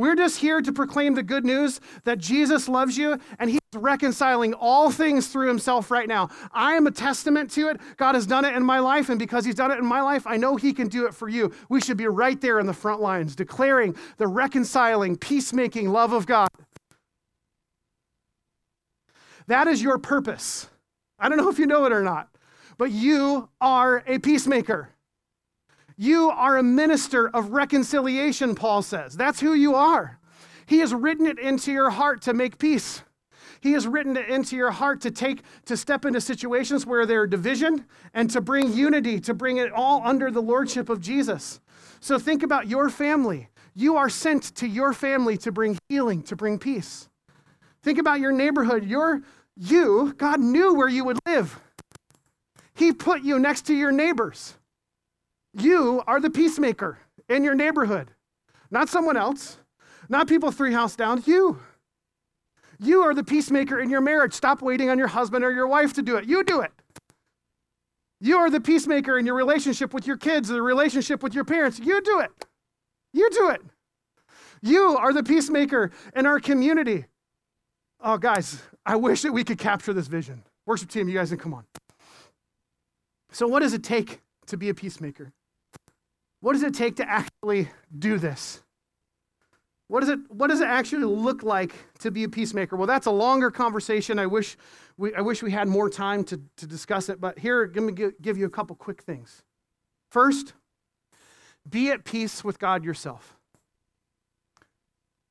We're 0.00 0.16
just 0.16 0.38
here 0.38 0.62
to 0.62 0.72
proclaim 0.72 1.12
the 1.12 1.22
good 1.22 1.44
news 1.44 1.78
that 2.04 2.16
Jesus 2.16 2.70
loves 2.70 2.96
you 2.96 3.18
and 3.38 3.50
he's 3.50 3.60
reconciling 3.74 4.54
all 4.54 4.90
things 4.90 5.28
through 5.28 5.48
himself 5.48 5.90
right 5.90 6.08
now. 6.08 6.30
I 6.52 6.72
am 6.72 6.86
a 6.86 6.90
testament 6.90 7.50
to 7.50 7.68
it. 7.68 7.82
God 7.98 8.14
has 8.14 8.24
done 8.26 8.46
it 8.46 8.56
in 8.56 8.64
my 8.64 8.78
life, 8.78 9.10
and 9.10 9.18
because 9.18 9.44
he's 9.44 9.56
done 9.56 9.70
it 9.70 9.78
in 9.78 9.84
my 9.84 10.00
life, 10.00 10.26
I 10.26 10.38
know 10.38 10.56
he 10.56 10.72
can 10.72 10.88
do 10.88 11.04
it 11.04 11.12
for 11.12 11.28
you. 11.28 11.52
We 11.68 11.82
should 11.82 11.98
be 11.98 12.06
right 12.06 12.40
there 12.40 12.58
in 12.60 12.66
the 12.66 12.72
front 12.72 13.02
lines, 13.02 13.36
declaring 13.36 13.94
the 14.16 14.26
reconciling, 14.26 15.16
peacemaking 15.16 15.90
love 15.90 16.14
of 16.14 16.24
God. 16.24 16.48
That 19.48 19.68
is 19.68 19.82
your 19.82 19.98
purpose. 19.98 20.66
I 21.18 21.28
don't 21.28 21.36
know 21.36 21.50
if 21.50 21.58
you 21.58 21.66
know 21.66 21.84
it 21.84 21.92
or 21.92 22.02
not, 22.02 22.30
but 22.78 22.90
you 22.90 23.50
are 23.60 24.02
a 24.06 24.18
peacemaker. 24.18 24.94
You 26.02 26.30
are 26.30 26.56
a 26.56 26.62
minister 26.62 27.28
of 27.28 27.50
reconciliation, 27.50 28.54
Paul 28.54 28.80
says. 28.80 29.18
That's 29.18 29.38
who 29.38 29.52
you 29.52 29.74
are. 29.74 30.18
He 30.64 30.78
has 30.78 30.94
written 30.94 31.26
it 31.26 31.38
into 31.38 31.72
your 31.72 31.90
heart 31.90 32.22
to 32.22 32.32
make 32.32 32.56
peace. 32.56 33.02
He 33.60 33.72
has 33.72 33.86
written 33.86 34.16
it 34.16 34.30
into 34.30 34.56
your 34.56 34.70
heart 34.70 35.02
to 35.02 35.10
take, 35.10 35.42
to 35.66 35.76
step 35.76 36.06
into 36.06 36.18
situations 36.22 36.86
where 36.86 37.04
there 37.04 37.20
are 37.20 37.26
division 37.26 37.84
and 38.14 38.30
to 38.30 38.40
bring 38.40 38.72
unity, 38.72 39.20
to 39.20 39.34
bring 39.34 39.58
it 39.58 39.72
all 39.72 40.00
under 40.02 40.30
the 40.30 40.40
lordship 40.40 40.88
of 40.88 41.02
Jesus. 41.02 41.60
So 42.00 42.18
think 42.18 42.42
about 42.42 42.66
your 42.66 42.88
family. 42.88 43.50
You 43.74 43.98
are 43.98 44.08
sent 44.08 44.54
to 44.54 44.66
your 44.66 44.94
family 44.94 45.36
to 45.36 45.52
bring 45.52 45.76
healing, 45.90 46.22
to 46.22 46.34
bring 46.34 46.58
peace. 46.58 47.10
Think 47.82 47.98
about 47.98 48.20
your 48.20 48.32
neighborhood. 48.32 48.86
Your, 48.86 49.20
you, 49.54 50.14
God 50.16 50.40
knew 50.40 50.72
where 50.72 50.88
you 50.88 51.04
would 51.04 51.18
live. 51.26 51.60
He 52.72 52.90
put 52.90 53.20
you 53.20 53.38
next 53.38 53.66
to 53.66 53.74
your 53.74 53.92
neighbors. 53.92 54.54
You 55.54 56.02
are 56.06 56.20
the 56.20 56.30
peacemaker 56.30 56.98
in 57.28 57.44
your 57.44 57.54
neighborhood, 57.54 58.12
not 58.70 58.88
someone 58.88 59.16
else, 59.16 59.58
not 60.08 60.28
people 60.28 60.50
three 60.50 60.72
house 60.72 60.96
down, 60.96 61.22
you. 61.26 61.58
You 62.78 63.02
are 63.02 63.14
the 63.14 63.24
peacemaker 63.24 63.78
in 63.78 63.90
your 63.90 64.00
marriage. 64.00 64.32
Stop 64.32 64.62
waiting 64.62 64.88
on 64.88 64.98
your 64.98 65.08
husband 65.08 65.44
or 65.44 65.52
your 65.52 65.66
wife 65.66 65.92
to 65.94 66.02
do 66.02 66.16
it. 66.16 66.24
You 66.24 66.42
do 66.42 66.60
it. 66.60 66.72
You 68.20 68.36
are 68.36 68.50
the 68.50 68.60
peacemaker 68.60 69.18
in 69.18 69.26
your 69.26 69.34
relationship 69.34 69.92
with 69.92 70.06
your 70.06 70.16
kids, 70.16 70.48
the 70.48 70.62
relationship 70.62 71.22
with 71.22 71.34
your 71.34 71.44
parents. 71.44 71.78
You 71.78 72.00
do 72.02 72.20
it. 72.20 72.30
You 73.12 73.28
do 73.30 73.50
it. 73.50 73.62
You 74.62 74.96
are 74.96 75.12
the 75.12 75.22
peacemaker 75.22 75.90
in 76.14 76.26
our 76.26 76.38
community. 76.38 77.06
Oh, 78.00 78.18
guys, 78.18 78.62
I 78.84 78.96
wish 78.96 79.22
that 79.22 79.32
we 79.32 79.44
could 79.44 79.58
capture 79.58 79.92
this 79.92 80.06
vision. 80.06 80.42
Worship 80.66 80.90
team, 80.90 81.08
you 81.08 81.14
guys 81.14 81.30
can 81.30 81.38
come 81.38 81.54
on. 81.54 81.64
So, 83.32 83.46
what 83.46 83.60
does 83.60 83.74
it 83.74 83.82
take 83.82 84.20
to 84.46 84.56
be 84.56 84.68
a 84.68 84.74
peacemaker? 84.74 85.32
What 86.40 86.54
does 86.54 86.62
it 86.62 86.74
take 86.74 86.96
to 86.96 87.08
actually 87.08 87.68
do 87.96 88.18
this? 88.18 88.62
What, 89.88 90.02
is 90.02 90.08
it, 90.08 90.20
what 90.28 90.48
does 90.48 90.60
it 90.60 90.68
actually 90.68 91.04
look 91.04 91.42
like 91.42 91.74
to 91.98 92.10
be 92.10 92.24
a 92.24 92.28
peacemaker? 92.28 92.76
Well, 92.76 92.86
that's 92.86 93.06
a 93.06 93.10
longer 93.10 93.50
conversation. 93.50 94.18
I 94.18 94.26
wish 94.26 94.56
we, 94.96 95.14
I 95.14 95.20
wish 95.20 95.42
we 95.42 95.50
had 95.50 95.66
more 95.66 95.90
time 95.90 96.24
to, 96.24 96.40
to 96.58 96.66
discuss 96.66 97.08
it, 97.08 97.20
but 97.20 97.38
here, 97.38 97.70
let 97.74 97.82
me 97.82 97.92
give, 97.92 98.12
give 98.22 98.38
you 98.38 98.46
a 98.46 98.50
couple 98.50 98.76
quick 98.76 99.02
things. 99.02 99.42
First, 100.10 100.54
be 101.68 101.90
at 101.90 102.04
peace 102.04 102.44
with 102.44 102.58
God 102.58 102.84
yourself. 102.84 103.36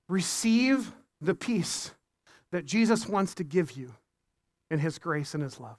Receive 0.08 0.92
the 1.22 1.36
peace 1.36 1.92
that 2.52 2.66
Jesus 2.66 3.08
wants 3.08 3.34
to 3.36 3.44
give 3.44 3.72
you 3.74 3.94
in 4.70 4.80
his 4.80 5.00
grace 5.00 5.34
and 5.34 5.44
his 5.44 5.60
love. 5.60 5.78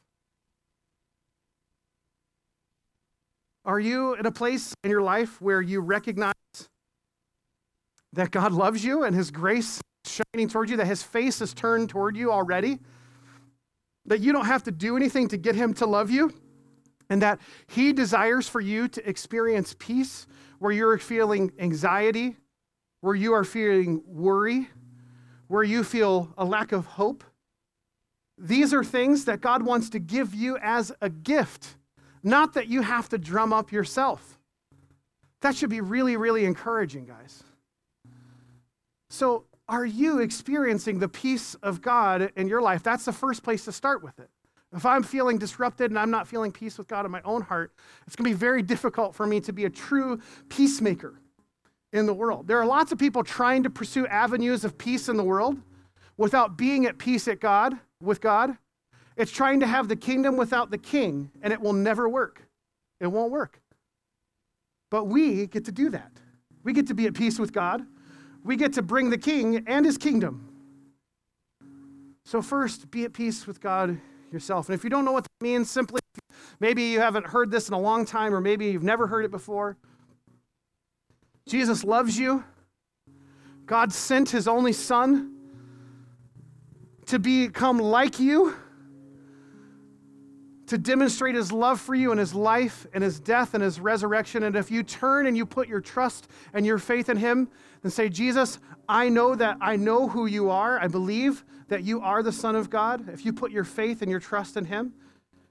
Are 3.64 3.80
you 3.80 4.14
in 4.14 4.26
a 4.26 4.32
place 4.32 4.74
in 4.84 4.90
your 4.90 5.02
life 5.02 5.40
where 5.40 5.60
you 5.60 5.80
recognize 5.80 6.34
that 8.12 8.30
God 8.30 8.52
loves 8.52 8.84
you 8.84 9.04
and 9.04 9.14
his 9.14 9.30
grace 9.30 9.80
shining 10.06 10.48
toward 10.48 10.70
you, 10.70 10.76
that 10.78 10.86
his 10.86 11.02
face 11.02 11.40
is 11.40 11.52
turned 11.52 11.90
toward 11.90 12.16
you 12.16 12.32
already? 12.32 12.78
That 14.06 14.20
you 14.20 14.32
don't 14.32 14.46
have 14.46 14.62
to 14.64 14.70
do 14.70 14.96
anything 14.96 15.28
to 15.28 15.36
get 15.36 15.54
him 15.54 15.74
to 15.74 15.86
love 15.86 16.10
you? 16.10 16.32
And 17.10 17.20
that 17.22 17.40
he 17.68 17.92
desires 17.92 18.48
for 18.48 18.60
you 18.60 18.88
to 18.88 19.08
experience 19.08 19.74
peace 19.78 20.26
where 20.58 20.72
you're 20.72 20.96
feeling 20.98 21.52
anxiety, 21.58 22.36
where 23.00 23.14
you 23.14 23.32
are 23.34 23.44
feeling 23.44 24.02
worry, 24.06 24.68
where 25.48 25.64
you 25.64 25.84
feel 25.84 26.32
a 26.38 26.44
lack 26.44 26.72
of 26.72 26.86
hope? 26.86 27.24
These 28.38 28.72
are 28.72 28.84
things 28.84 29.26
that 29.26 29.42
God 29.42 29.62
wants 29.62 29.90
to 29.90 29.98
give 29.98 30.34
you 30.34 30.56
as 30.62 30.92
a 31.02 31.10
gift 31.10 31.76
not 32.22 32.54
that 32.54 32.68
you 32.68 32.82
have 32.82 33.08
to 33.10 33.18
drum 33.18 33.52
up 33.52 33.72
yourself. 33.72 34.38
That 35.40 35.56
should 35.56 35.70
be 35.70 35.80
really, 35.80 36.16
really 36.16 36.44
encouraging, 36.44 37.06
guys. 37.06 37.42
So, 39.08 39.44
are 39.68 39.86
you 39.86 40.18
experiencing 40.18 40.98
the 40.98 41.08
peace 41.08 41.54
of 41.56 41.80
God 41.80 42.32
in 42.36 42.48
your 42.48 42.60
life? 42.60 42.82
That's 42.82 43.04
the 43.04 43.12
first 43.12 43.42
place 43.42 43.64
to 43.66 43.72
start 43.72 44.02
with 44.02 44.18
it. 44.18 44.28
If 44.74 44.84
I'm 44.84 45.02
feeling 45.02 45.38
disrupted 45.38 45.90
and 45.90 45.98
I'm 45.98 46.10
not 46.10 46.28
feeling 46.28 46.52
peace 46.52 46.76
with 46.76 46.88
God 46.88 47.04
in 47.04 47.10
my 47.10 47.22
own 47.22 47.42
heart, 47.42 47.72
it's 48.06 48.16
going 48.16 48.24
to 48.24 48.30
be 48.30 48.38
very 48.38 48.62
difficult 48.62 49.14
for 49.14 49.26
me 49.26 49.40
to 49.40 49.52
be 49.52 49.64
a 49.64 49.70
true 49.70 50.20
peacemaker 50.48 51.20
in 51.92 52.06
the 52.06 52.14
world. 52.14 52.46
There 52.46 52.58
are 52.58 52.66
lots 52.66 52.92
of 52.92 52.98
people 52.98 53.24
trying 53.24 53.64
to 53.64 53.70
pursue 53.70 54.06
avenues 54.06 54.64
of 54.64 54.78
peace 54.78 55.08
in 55.08 55.16
the 55.16 55.24
world 55.24 55.56
without 56.16 56.56
being 56.56 56.86
at 56.86 56.98
peace 56.98 57.26
at 57.26 57.40
God 57.40 57.78
with 58.00 58.20
God. 58.20 58.56
It's 59.20 59.30
trying 59.30 59.60
to 59.60 59.66
have 59.66 59.86
the 59.86 59.96
kingdom 59.96 60.38
without 60.38 60.70
the 60.70 60.78
king, 60.78 61.30
and 61.42 61.52
it 61.52 61.60
will 61.60 61.74
never 61.74 62.08
work. 62.08 62.40
It 63.00 63.06
won't 63.06 63.30
work. 63.30 63.60
But 64.90 65.08
we 65.08 65.46
get 65.46 65.66
to 65.66 65.72
do 65.72 65.90
that. 65.90 66.10
We 66.64 66.72
get 66.72 66.86
to 66.86 66.94
be 66.94 67.04
at 67.04 67.12
peace 67.12 67.38
with 67.38 67.52
God. 67.52 67.84
We 68.42 68.56
get 68.56 68.72
to 68.72 68.82
bring 68.82 69.10
the 69.10 69.18
king 69.18 69.62
and 69.66 69.84
his 69.84 69.98
kingdom. 69.98 70.48
So, 72.24 72.40
first, 72.40 72.90
be 72.90 73.04
at 73.04 73.12
peace 73.12 73.46
with 73.46 73.60
God 73.60 74.00
yourself. 74.32 74.70
And 74.70 74.74
if 74.74 74.84
you 74.84 74.88
don't 74.88 75.04
know 75.04 75.12
what 75.12 75.24
that 75.24 75.44
means, 75.44 75.70
simply 75.70 76.00
maybe 76.58 76.84
you 76.84 77.00
haven't 77.00 77.26
heard 77.26 77.50
this 77.50 77.68
in 77.68 77.74
a 77.74 77.78
long 77.78 78.06
time, 78.06 78.34
or 78.34 78.40
maybe 78.40 78.70
you've 78.70 78.82
never 78.82 79.06
heard 79.06 79.26
it 79.26 79.30
before. 79.30 79.76
Jesus 81.46 81.84
loves 81.84 82.18
you. 82.18 82.42
God 83.66 83.92
sent 83.92 84.30
his 84.30 84.48
only 84.48 84.72
son 84.72 85.34
to 87.04 87.18
become 87.18 87.78
like 87.78 88.18
you 88.18 88.54
to 90.70 90.78
demonstrate 90.78 91.34
his 91.34 91.50
love 91.50 91.80
for 91.80 91.96
you 91.96 92.12
and 92.12 92.20
his 92.20 92.32
life 92.32 92.86
and 92.94 93.02
his 93.02 93.18
death 93.18 93.54
and 93.54 93.62
his 93.62 93.80
resurrection. 93.80 94.44
And 94.44 94.54
if 94.54 94.70
you 94.70 94.84
turn 94.84 95.26
and 95.26 95.36
you 95.36 95.44
put 95.44 95.66
your 95.66 95.80
trust 95.80 96.28
and 96.54 96.64
your 96.64 96.78
faith 96.78 97.08
in 97.08 97.16
him 97.16 97.48
and 97.82 97.92
say, 97.92 98.08
Jesus, 98.08 98.60
I 98.88 99.08
know 99.08 99.34
that 99.34 99.56
I 99.60 99.74
know 99.74 100.06
who 100.06 100.26
you 100.26 100.48
are. 100.48 100.78
I 100.78 100.86
believe 100.86 101.44
that 101.66 101.82
you 101.82 102.00
are 102.02 102.22
the 102.22 102.30
Son 102.30 102.54
of 102.54 102.70
God. 102.70 103.08
If 103.08 103.24
you 103.24 103.32
put 103.32 103.50
your 103.50 103.64
faith 103.64 104.00
and 104.00 104.08
your 104.08 104.20
trust 104.20 104.56
in 104.56 104.64
him, 104.64 104.92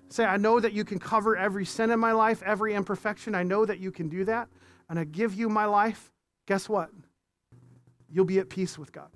say, 0.08 0.24
I 0.24 0.38
know 0.38 0.62
that 0.62 0.72
you 0.72 0.86
can 0.86 1.00
cover 1.00 1.36
every 1.36 1.66
sin 1.66 1.92
in 1.92 2.00
my 2.00 2.14
life, 2.14 2.42
every 2.46 2.74
imperfection. 2.74 3.36
I 3.36 3.44
know 3.44 3.66
that 3.66 3.80
you 3.80 3.92
can 3.92 4.08
do 4.08 4.24
that. 4.24 4.48
And 4.90 4.98
I 4.98 5.04
give 5.04 5.34
you 5.34 5.50
my 5.50 5.66
life. 5.66 6.14
Guess 6.48 6.70
what? 6.70 6.92
You'll 8.10 8.24
be 8.24 8.40
at 8.40 8.48
peace 8.48 8.78
with 8.78 8.94
God. 8.94 9.10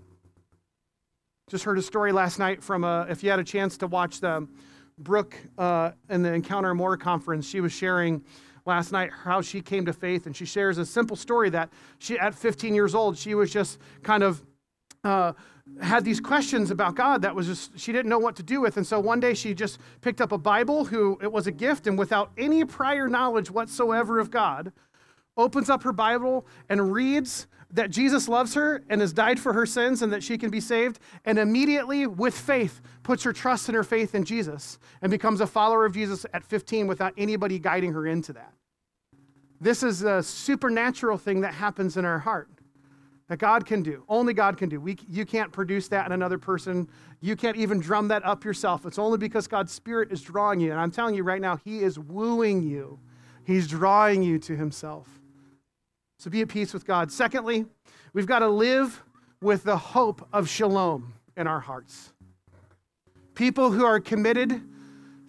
Just 1.48 1.64
heard 1.64 1.78
a 1.78 1.82
story 1.82 2.12
last 2.12 2.40
night 2.40 2.62
from, 2.62 2.84
a, 2.84 3.08
if 3.10 3.24
you 3.24 3.30
had 3.30 3.40
a 3.40 3.46
chance 3.46 3.78
to 3.78 3.88
watch 3.88 4.20
the 4.20 4.50
Brooke 4.98 5.38
uh, 5.58 5.92
in 6.10 6.24
the 6.24 6.34
Encounter 6.34 6.74
More 6.74 6.98
conference, 6.98 7.48
she 7.48 7.62
was 7.62 7.72
sharing 7.72 8.24
last 8.66 8.92
night 8.92 9.12
how 9.12 9.42
she 9.42 9.62
came 9.62 9.86
to 9.86 9.94
faith, 9.94 10.26
and 10.26 10.36
she 10.36 10.46
shares 10.46 10.78
a 10.78 10.86
simple 10.86 11.16
story 11.16 11.50
that 11.50 11.70
she, 12.00 12.18
at 12.18 12.34
15 12.34 12.74
years 12.74 12.96
old, 12.96 13.18
she 13.18 13.36
was 13.36 13.52
just 13.52 13.80
kind 14.04 14.24
of 14.24 14.44
uh, 15.04 15.34
had 15.82 16.06
these 16.06 16.20
questions 16.20 16.72
about 16.72 16.96
God 16.96 17.22
that 17.22 17.36
was 17.36 17.48
just 17.48 17.78
she 17.78 17.92
didn't 17.92 18.10
know 18.10 18.20
what 18.20 18.36
to 18.38 18.44
do 18.44 18.62
with. 18.62 18.78
And 18.78 18.86
so 18.86 19.00
one 19.00 19.20
day 19.20 19.34
she 19.34 19.54
just 19.54 19.80
picked 20.02 20.22
up 20.22 20.32
a 20.32 20.38
Bible, 20.38 20.86
who 20.86 21.18
it 21.22 21.32
was 21.32 21.48
a 21.48 21.52
gift, 21.52 21.88
and 21.88 21.98
without 21.98 22.32
any 22.38 22.64
prior 22.66 23.08
knowledge 23.08 23.52
whatsoever 23.52 24.20
of 24.20 24.32
God, 24.32 24.72
opens 25.38 25.70
up 25.70 25.84
her 25.84 25.94
Bible 25.94 26.46
and 26.70 26.94
reads 26.94 27.48
that 27.74 27.90
Jesus 27.90 28.30
loves 28.30 28.54
her 28.54 28.84
and 28.88 29.02
has 29.02 29.14
died 29.14 29.40
for 29.40 29.54
her 29.54 29.66
sins 29.66 30.02
and 30.02 30.14
that 30.14 30.24
she 30.24 30.38
can 30.38 30.50
be 30.50 30.62
saved, 30.62 31.00
and 31.26 31.38
immediately, 31.38 32.08
with 32.08 32.38
faith, 32.38 32.82
puts 33.02 33.24
her 33.24 33.34
trust 33.34 33.68
and 33.68 33.76
her 33.76 33.84
faith 33.84 34.16
in 34.16 34.24
Jesus 34.24 34.78
and 35.02 35.10
becomes 35.10 35.42
a 35.42 35.48
follower 35.48 35.86
of 35.86 35.94
Jesus 35.94 36.26
at 36.34 36.44
15 36.44 36.88
without 36.88 37.14
anybody 37.18 37.60
guiding 37.60 37.94
her 37.94 38.08
into 38.08 38.32
that. 38.34 38.54
This 39.60 39.82
is 39.82 40.04
a 40.04 40.22
supernatural 40.22 41.18
thing 41.18 41.42
that 41.42 41.54
happens 41.54 41.98
in 41.98 42.06
our 42.06 42.20
heart 42.20 42.50
that 43.28 43.40
God 43.40 43.66
can 43.66 43.82
do. 43.82 44.04
Only 44.08 44.34
God 44.34 44.58
can 44.58 44.70
do. 44.70 44.80
We, 44.80 44.98
you 45.10 45.26
can't 45.26 45.52
produce 45.52 45.88
that 45.88 46.06
in 46.06 46.12
another 46.12 46.38
person. 46.38 46.88
You 47.22 47.36
can't 47.36 47.58
even 47.58 47.80
drum 47.80 48.10
that 48.10 48.24
up 48.26 48.44
yourself. 48.44 48.86
It's 48.86 49.00
only 49.00 49.18
because 49.18 49.48
God's 49.48 49.72
Spirit 49.72 50.12
is 50.12 50.22
drawing 50.22 50.60
you. 50.60 50.72
And 50.72 50.80
I'm 50.80 50.92
telling 50.92 51.16
you 51.16 51.24
right 51.24 51.42
now, 51.42 51.58
He 51.64 51.80
is 51.80 51.98
wooing 51.98 52.62
you, 52.62 53.00
He's 53.46 53.68
drawing 53.68 54.22
you 54.22 54.38
to 54.40 54.56
Himself. 54.56 55.08
So 56.24 56.30
be 56.30 56.40
at 56.40 56.48
peace 56.48 56.74
with 56.74 56.88
God. 56.88 57.12
Secondly, 57.12 57.66
we've 58.14 58.26
got 58.26 58.40
to 58.40 58.48
live 58.48 59.04
with 59.42 59.66
the 59.66 59.76
hope 59.76 60.26
of 60.32 60.48
shalom 60.48 61.16
in 61.36 61.48
our 61.48 61.60
hearts. 61.60 62.14
People 63.36 63.72
who 63.72 63.84
are 63.84 64.00
committed 64.00 64.62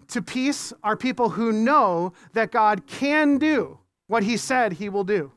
to 0.06 0.22
peace 0.22 0.72
are 0.84 0.96
people 0.96 1.30
who 1.30 1.50
know 1.50 2.12
that 2.34 2.52
God 2.52 2.86
can 2.86 3.38
do 3.38 3.76
what 4.06 4.22
he 4.22 4.36
said 4.36 4.74
he 4.74 4.88
will 4.88 5.02
do. 5.02 5.32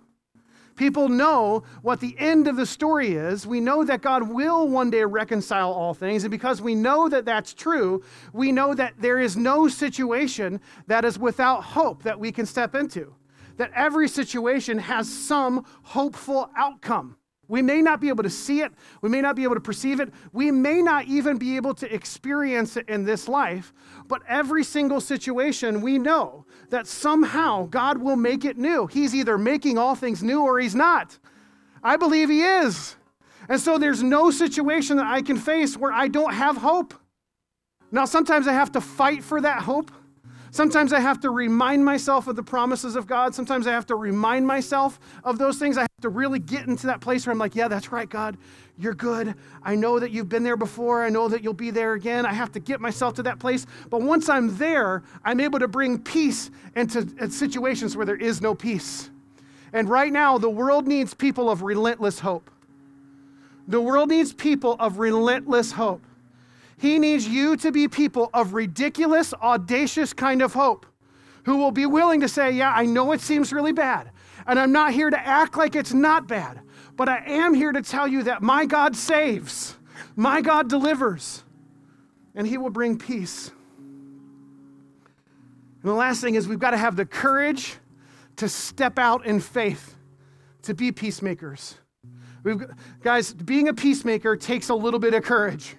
People 0.76 1.10
know 1.10 1.64
what 1.82 2.02
the 2.02 2.16
end 2.20 2.48
of 2.48 2.56
the 2.56 2.68
story 2.68 3.14
is. 3.16 3.48
We 3.48 3.60
know 3.60 3.84
that 3.84 4.04
God 4.04 4.30
will 4.30 4.68
one 4.68 4.92
day 4.92 5.06
reconcile 5.06 5.72
all 5.72 5.96
things. 5.96 6.24
And 6.24 6.30
because 6.30 6.62
we 6.62 6.76
know 6.76 7.10
that 7.10 7.26
that's 7.26 7.56
true, 7.56 8.04
we 8.32 8.52
know 8.52 8.76
that 8.76 8.94
there 9.00 9.20
is 9.20 9.36
no 9.36 9.68
situation 9.68 10.62
that 10.86 11.04
is 11.04 11.18
without 11.18 11.64
hope 11.64 12.04
that 12.04 12.20
we 12.20 12.32
can 12.32 12.46
step 12.46 12.76
into 12.76 13.12
that 13.58 13.72
every 13.76 14.08
situation 14.08 14.78
has 14.78 15.12
some 15.12 15.66
hopeful 15.84 16.50
outcome. 16.56 17.18
We 17.50 17.62
may 17.62 17.82
not 17.82 18.02
be 18.02 18.10
able 18.10 18.24
to 18.24 18.30
see 18.30 18.62
it, 18.62 18.74
we 19.02 19.10
may 19.10 19.22
not 19.22 19.36
be 19.36 19.44
able 19.44 19.56
to 19.56 19.62
perceive 19.62 20.00
it, 20.00 20.12
we 20.34 20.52
may 20.52 20.82
not 20.82 21.06
even 21.06 21.38
be 21.38 21.56
able 21.56 21.74
to 21.76 21.94
experience 21.94 22.76
it 22.76 22.90
in 22.90 23.06
this 23.06 23.28
life, 23.28 23.74
but 24.08 24.22
every 24.28 24.64
single 24.64 25.00
situation 25.00 25.82
we 25.82 25.98
know 25.98 26.46
that 26.70 26.88
somehow 26.88 27.66
God 27.68 28.00
will 28.00 28.18
make 28.18 28.44
it 28.44 28.58
new. 28.58 28.88
He's 28.88 29.16
either 29.16 29.38
making 29.38 29.78
all 29.78 29.96
things 29.96 30.22
new 30.22 30.42
or 30.42 30.60
He's 30.60 30.76
not. 30.76 31.18
I 31.82 31.96
believe 31.96 32.30
He 32.30 32.44
is. 32.44 32.98
And 33.48 33.62
so 33.62 33.78
there's 33.78 34.04
no 34.04 34.30
situation 34.30 34.98
that 34.98 35.08
I 35.08 35.22
can 35.22 35.38
face 35.38 35.78
where 35.78 35.94
I 35.94 36.10
don't 36.10 36.34
have 36.34 36.58
hope. 36.58 36.94
Now, 37.92 38.04
sometimes 38.04 38.48
I 38.48 38.54
have 38.54 38.74
to 38.74 38.82
fight 38.82 39.24
for 39.24 39.40
that 39.40 39.62
hope. 39.62 39.92
Sometimes 40.52 40.94
I 40.94 41.00
have 41.00 41.20
to 41.22 41.30
remind 41.30 41.84
myself 41.84 42.28
of 42.28 42.36
the 42.36 42.44
promises 42.44 42.96
of 42.96 43.06
God. 43.06 43.36
Sometimes 43.36 43.68
I 43.68 43.72
have 43.72 43.86
to 43.88 43.96
remind 43.96 44.48
myself 44.48 45.00
of 45.24 45.38
those 45.38 45.58
things. 45.58 45.78
I 45.78 45.82
have 45.82 46.02
to 46.02 46.10
really 46.10 46.40
get 46.40 46.68
into 46.68 46.88
that 46.88 47.02
place 47.02 47.26
where 47.26 47.32
I'm 47.32 47.40
like, 47.40 47.56
yeah, 47.56 47.68
that's 47.68 47.92
right, 47.92 48.10
God. 48.10 48.38
You're 48.80 48.94
good. 48.94 49.34
I 49.64 49.76
know 49.76 50.00
that 50.00 50.12
you've 50.12 50.30
been 50.30 50.44
there 50.44 50.58
before. 50.58 51.04
I 51.04 51.10
know 51.10 51.28
that 51.28 51.44
you'll 51.44 51.54
be 51.54 51.72
there 51.72 51.94
again. 51.94 52.26
I 52.26 52.34
have 52.34 52.52
to 52.54 52.60
get 52.60 52.80
myself 52.80 53.16
to 53.16 53.24
that 53.24 53.40
place. 53.40 53.66
But 53.90 54.02
once 54.02 54.30
I'm 54.30 54.56
there, 54.58 55.04
I'm 55.26 55.40
able 55.40 55.60
to 55.60 55.68
bring 55.68 56.00
peace 56.00 56.52
into 56.76 57.08
uh, 57.20 57.28
situations 57.28 57.98
where 57.98 58.06
there 58.06 58.16
is 58.16 58.42
no 58.42 58.54
peace. 58.54 59.10
And 59.74 59.90
right 59.90 60.12
now, 60.12 60.38
the 60.38 60.50
world 60.50 60.88
needs 60.88 61.14
people 61.14 61.50
of 61.50 61.62
relentless 61.62 62.20
hope. 62.20 62.50
The 63.68 63.82
world 63.82 64.10
needs 64.10 64.32
people 64.32 64.78
of 64.80 65.00
relentless 65.00 65.74
hope. 65.74 66.02
He 66.78 67.00
needs 67.00 67.28
you 67.28 67.58
to 67.58 67.72
be 67.72 67.88
people 67.88 68.30
of 68.34 68.54
ridiculous, 68.54 69.34
audacious 69.34 70.14
kind 70.14 70.42
of 70.42 70.54
hope 70.54 70.86
who 71.46 71.58
will 71.58 71.72
be 71.72 71.86
willing 71.86 72.22
to 72.22 72.28
say, 72.28 72.52
Yeah, 72.52 72.72
I 72.74 72.86
know 72.86 73.12
it 73.14 73.22
seems 73.22 73.52
really 73.52 73.72
bad, 73.72 74.12
and 74.46 74.60
I'm 74.60 74.72
not 74.72 74.94
here 74.94 75.10
to 75.10 75.20
act 75.20 75.58
like 75.58 75.76
it's 75.76 75.94
not 75.94 76.28
bad, 76.28 76.62
but 76.96 77.10
I 77.10 77.24
am 77.26 77.54
here 77.54 77.72
to 77.72 77.82
tell 77.82 78.08
you 78.08 78.24
that 78.24 78.42
my 78.42 78.66
God 78.66 78.96
saves, 78.96 79.76
my 80.16 80.42
God 80.42 80.70
delivers, 80.70 81.44
and 82.36 82.46
He 82.46 82.58
will 82.58 82.70
bring 82.70 83.00
peace. 83.00 83.50
And 85.82 85.92
the 85.92 85.94
last 85.94 86.22
thing 86.22 86.36
is 86.36 86.48
we've 86.48 86.60
got 86.60 86.72
to 86.72 86.78
have 86.78 86.96
the 86.96 87.06
courage 87.06 87.76
to 88.36 88.48
step 88.48 89.00
out 89.00 89.26
in 89.26 89.40
faith, 89.40 89.96
to 90.64 90.76
be 90.76 90.92
peacemakers. 90.92 91.76
We've, 92.44 92.62
guys, 93.02 93.34
being 93.34 93.68
a 93.68 93.74
peacemaker 93.74 94.36
takes 94.36 94.70
a 94.70 94.76
little 94.76 95.00
bit 95.00 95.16
of 95.16 95.24
courage 95.24 95.76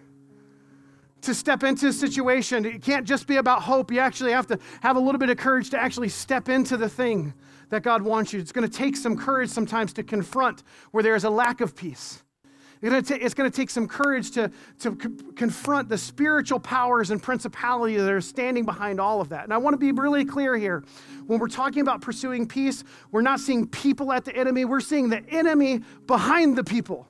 to 1.23 1.35
step 1.35 1.63
into 1.63 1.89
a 1.89 1.93
situation. 1.93 2.65
It 2.65 2.83
can't 2.83 3.07
just 3.07 3.27
be 3.27 3.37
about 3.37 3.63
hope. 3.63 3.91
You 3.91 4.01
actually 4.01 4.33
have 4.33 4.47
to 4.49 4.59
have 4.83 4.97
a 4.97 5.01
little 5.01 5.19
bit 5.19 5.31
of 5.31 5.37
courage 5.37 5.71
to 5.71 5.79
actually 5.79 6.09
step 6.09 6.49
into 6.49 6.77
the 6.77 6.89
thing 6.89 7.35
that 7.71 7.83
God 7.83 8.03
wants 8.03 8.33
you. 8.33 8.41
It's 8.41 8.53
going 8.53 8.69
to 8.69 8.77
take 8.77 8.97
some 8.97 9.17
courage 9.17 9.51
sometimes 9.51 9.93
to 9.95 10.03
confront 10.03 10.63
where 10.91 11.03
there 11.03 11.15
is 11.15 11.25
a 11.25 11.31
lack 11.31 11.61
of 11.61 11.75
peace. 11.77 12.23
It's 12.81 13.35
going 13.35 13.51
to 13.51 13.57
take 13.57 13.71
some 13.71 13.89
courage 13.89 14.31
to, 14.33 14.53
to 14.79 14.95
confront 15.35 15.89
the 15.89 15.99
spiritual 15.99 16.61
powers 16.61 17.11
and 17.11 17.21
principalities 17.21 18.01
that 18.01 18.13
are 18.13 18.21
standing 18.21 18.65
behind 18.65 19.01
all 19.01 19.21
of 19.21 19.31
that. 19.31 19.43
And 19.43 19.53
I 19.53 19.57
want 19.59 19.75
to 19.75 19.79
be 19.79 19.91
really 19.91 20.25
clear 20.25 20.57
here. 20.57 20.85
When 21.27 21.41
we're 21.41 21.49
talking 21.49 21.83
about 21.83 22.03
pursuing 22.03 22.47
peace, 22.47 22.85
we're 23.11 23.23
not 23.23 23.41
seeing 23.41 23.67
people 23.67 24.13
at 24.13 24.25
the 24.25 24.35
enemy, 24.35 24.65
we're 24.65 24.79
seeing 24.79 25.09
the 25.09 25.25
enemy 25.29 25.83
behind 26.07 26.57
the 26.57 26.63
people. 26.63 27.09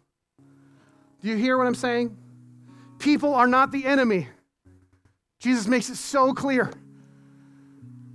Do 1.21 1.29
you 1.29 1.37
hear 1.37 1.59
what 1.59 1.67
I'm 1.67 1.75
saying? 1.75 2.17
People 2.99 3.35
are 3.35 3.47
not 3.47 3.71
the 3.71 3.85
enemy. 3.85 4.29
Jesus 5.39 5.67
makes 5.67 5.89
it 5.89 5.97
so 5.97 6.35
clear. 6.35 6.73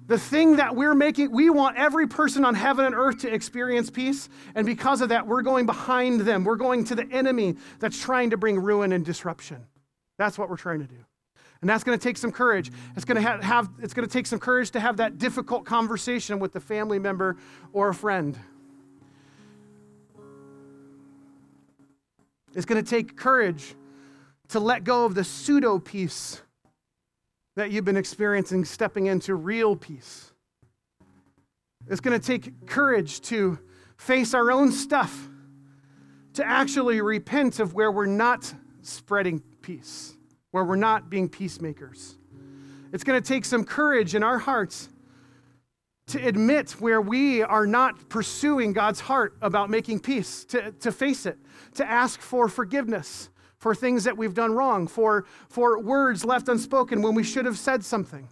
The 0.08 0.19
thing 0.19 0.58
that 0.58 0.76
we're 0.76 0.93
making, 0.93 1.32
we 1.32 1.50
want 1.50 1.78
every 1.78 2.08
person 2.08 2.43
on 2.43 2.56
heaven 2.56 2.86
and 2.86 2.93
earth 2.93 3.19
to 3.19 3.34
experience 3.34 3.89
peace. 3.89 4.28
And 4.54 4.65
because 4.65 5.00
of 5.00 5.10
that, 5.10 5.26
we're 5.26 5.41
going 5.41 5.65
behind 5.65 6.22
them. 6.22 6.43
We're 6.43 6.58
going 6.58 6.84
to 6.86 6.96
the 6.96 7.08
enemy 7.10 7.56
that's 7.80 8.00
trying 8.00 8.32
to 8.32 8.38
bring 8.38 8.60
ruin 8.60 8.91
and 8.91 9.06
disruption. 9.06 9.65
That's 10.17 10.38
what 10.38 10.50
we're 10.50 10.58
trying 10.58 10.80
to 10.80 10.88
do. 10.88 10.98
And 11.62 11.69
that's 11.69 11.86
going 11.86 11.98
to 11.98 12.04
take 12.04 12.17
some 12.17 12.34
courage. 12.34 12.69
It's 12.98 13.06
going 13.06 13.15
to 13.15 13.22
have, 13.22 13.41
have 13.41 13.69
it's 13.82 13.93
going 13.93 14.06
to 14.06 14.12
take 14.12 14.28
some 14.28 14.39
courage 14.39 14.72
to 14.72 14.82
have 14.82 14.98
that 14.98 15.17
difficult 15.17 15.63
conversation 15.63 16.39
with 16.39 16.54
a 16.58 16.60
family 16.60 17.00
member 17.00 17.38
or 17.72 17.88
a 17.88 17.93
friend. 17.93 18.38
It's 22.54 22.65
going 22.65 22.84
to 22.84 22.88
take 22.88 23.15
courage 23.15 23.76
to 24.53 24.59
let 24.59 24.83
go 24.83 25.03
of 25.03 25.15
the 25.15 25.23
pseudo 25.23 25.79
peace 25.79 26.39
that 27.55 27.71
you've 27.71 27.85
been 27.85 27.97
experiencing, 27.97 28.63
stepping 28.63 29.07
into 29.07 29.33
real 29.33 29.75
peace. 29.75 30.31
It's 31.89 31.99
going 31.99 32.19
to 32.19 32.25
take 32.25 32.67
courage 32.67 33.21
to 33.21 33.57
face 33.97 34.35
our 34.35 34.51
own 34.51 34.71
stuff, 34.71 35.27
to 36.33 36.45
actually 36.45 37.01
repent 37.01 37.59
of 37.59 37.73
where 37.73 37.91
we're 37.91 38.05
not 38.05 38.53
spreading 38.83 39.41
peace, 39.63 40.13
where 40.51 40.63
we're 40.63 40.75
not 40.75 41.09
being 41.09 41.29
peacemakers. 41.29 42.15
It's 42.91 43.03
going 43.03 43.19
to 43.19 43.27
take 43.27 43.45
some 43.45 43.63
courage 43.63 44.13
in 44.13 44.21
our 44.21 44.37
hearts 44.37 44.87
to 46.07 46.23
admit 46.23 46.73
where 46.73 47.01
we 47.01 47.41
are 47.41 47.65
not 47.65 48.07
pursuing 48.07 48.71
God's 48.71 48.99
heart 48.99 49.35
about 49.41 49.71
making 49.71 50.01
peace, 50.01 50.45
to, 50.45 50.71
to 50.73 50.91
face 50.91 51.25
it, 51.25 51.39
to 51.73 51.89
ask 51.89 52.21
for 52.21 52.47
forgiveness, 52.47 53.29
for 53.63 53.73
things 53.73 54.04
that 54.04 54.17
we've 54.17 54.34
done 54.34 54.52
wrong, 54.54 54.88
for, 54.88 55.23
for 55.47 55.80
words 55.80 56.26
left 56.26 56.49
unspoken 56.49 57.02
when 57.02 57.15
we 57.15 57.23
should 57.23 57.45
have 57.45 57.58
said 57.58 57.82
something. 57.86 58.28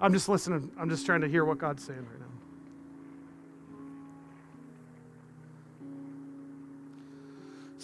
I'm 0.00 0.14
just 0.14 0.30
listening. 0.30 0.70
I'm 0.78 0.88
just 0.88 1.04
trying 1.04 1.20
to 1.20 1.28
hear 1.28 1.44
what 1.44 1.58
God's 1.58 1.84
saying 1.84 1.98
right 1.98 2.20
now. 2.20 2.25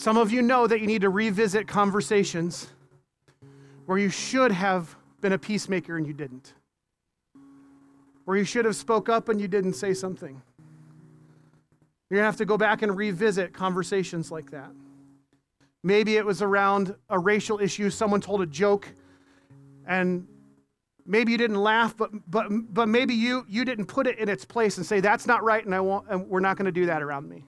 Some 0.03 0.17
of 0.17 0.33
you 0.33 0.43
know 0.43 0.67
that 0.67 0.81
you 0.81 0.89
need 0.89 1.03
to 1.03 1.11
revisit 1.11 1.69
conversations 1.69 2.67
where 3.87 3.99
you 3.99 4.09
should 4.09 4.51
have 4.51 4.97
been 5.21 5.33
a 5.33 5.39
peacemaker 5.39 5.97
and 5.97 6.05
you 6.05 6.13
didn't. 6.13 6.55
Where 8.25 8.37
you 8.37 8.43
should 8.43 8.65
have 8.65 8.75
spoke 8.75 9.09
up 9.09 9.29
and 9.29 9.41
you 9.41 9.47
didn't 9.47 9.75
say 9.75 9.95
something. 9.95 10.43
You're 12.11 12.17
going 12.17 12.23
to 12.23 12.27
have 12.27 12.37
to 12.39 12.45
go 12.45 12.59
back 12.59 12.83
and 12.83 12.97
revisit 12.97 13.53
conversations 13.53 14.33
like 14.33 14.51
that. 14.51 14.73
Maybe 15.85 16.17
it 16.17 16.27
was 16.27 16.43
around 16.43 16.97
a 17.09 17.21
racial 17.21 17.61
issue, 17.61 17.89
someone 17.89 18.21
told 18.21 18.43
a 18.43 18.47
joke 18.47 18.89
and 19.87 20.27
Maybe 21.07 21.31
you 21.31 21.39
didn't 21.39 21.63
laugh, 21.63 21.97
but, 21.97 22.11
but, 22.29 22.49
but 22.75 22.89
maybe 22.89 23.15
you, 23.15 23.47
you 23.49 23.65
didn't 23.65 23.87
put 23.87 24.09
it 24.09 24.19
in 24.19 24.29
its 24.29 24.45
place 24.45 24.79
and 24.79 24.87
say, 24.87 24.99
that's 24.99 25.29
not 25.29 25.45
right, 25.45 25.65
and, 25.65 25.75
I 25.75 25.81
won't, 25.81 26.09
and 26.09 26.29
we're 26.29 26.41
not 26.41 26.57
going 26.57 26.67
to 26.67 26.73
do 26.73 26.87
that 26.87 27.03
around 27.03 27.29
me. 27.29 27.45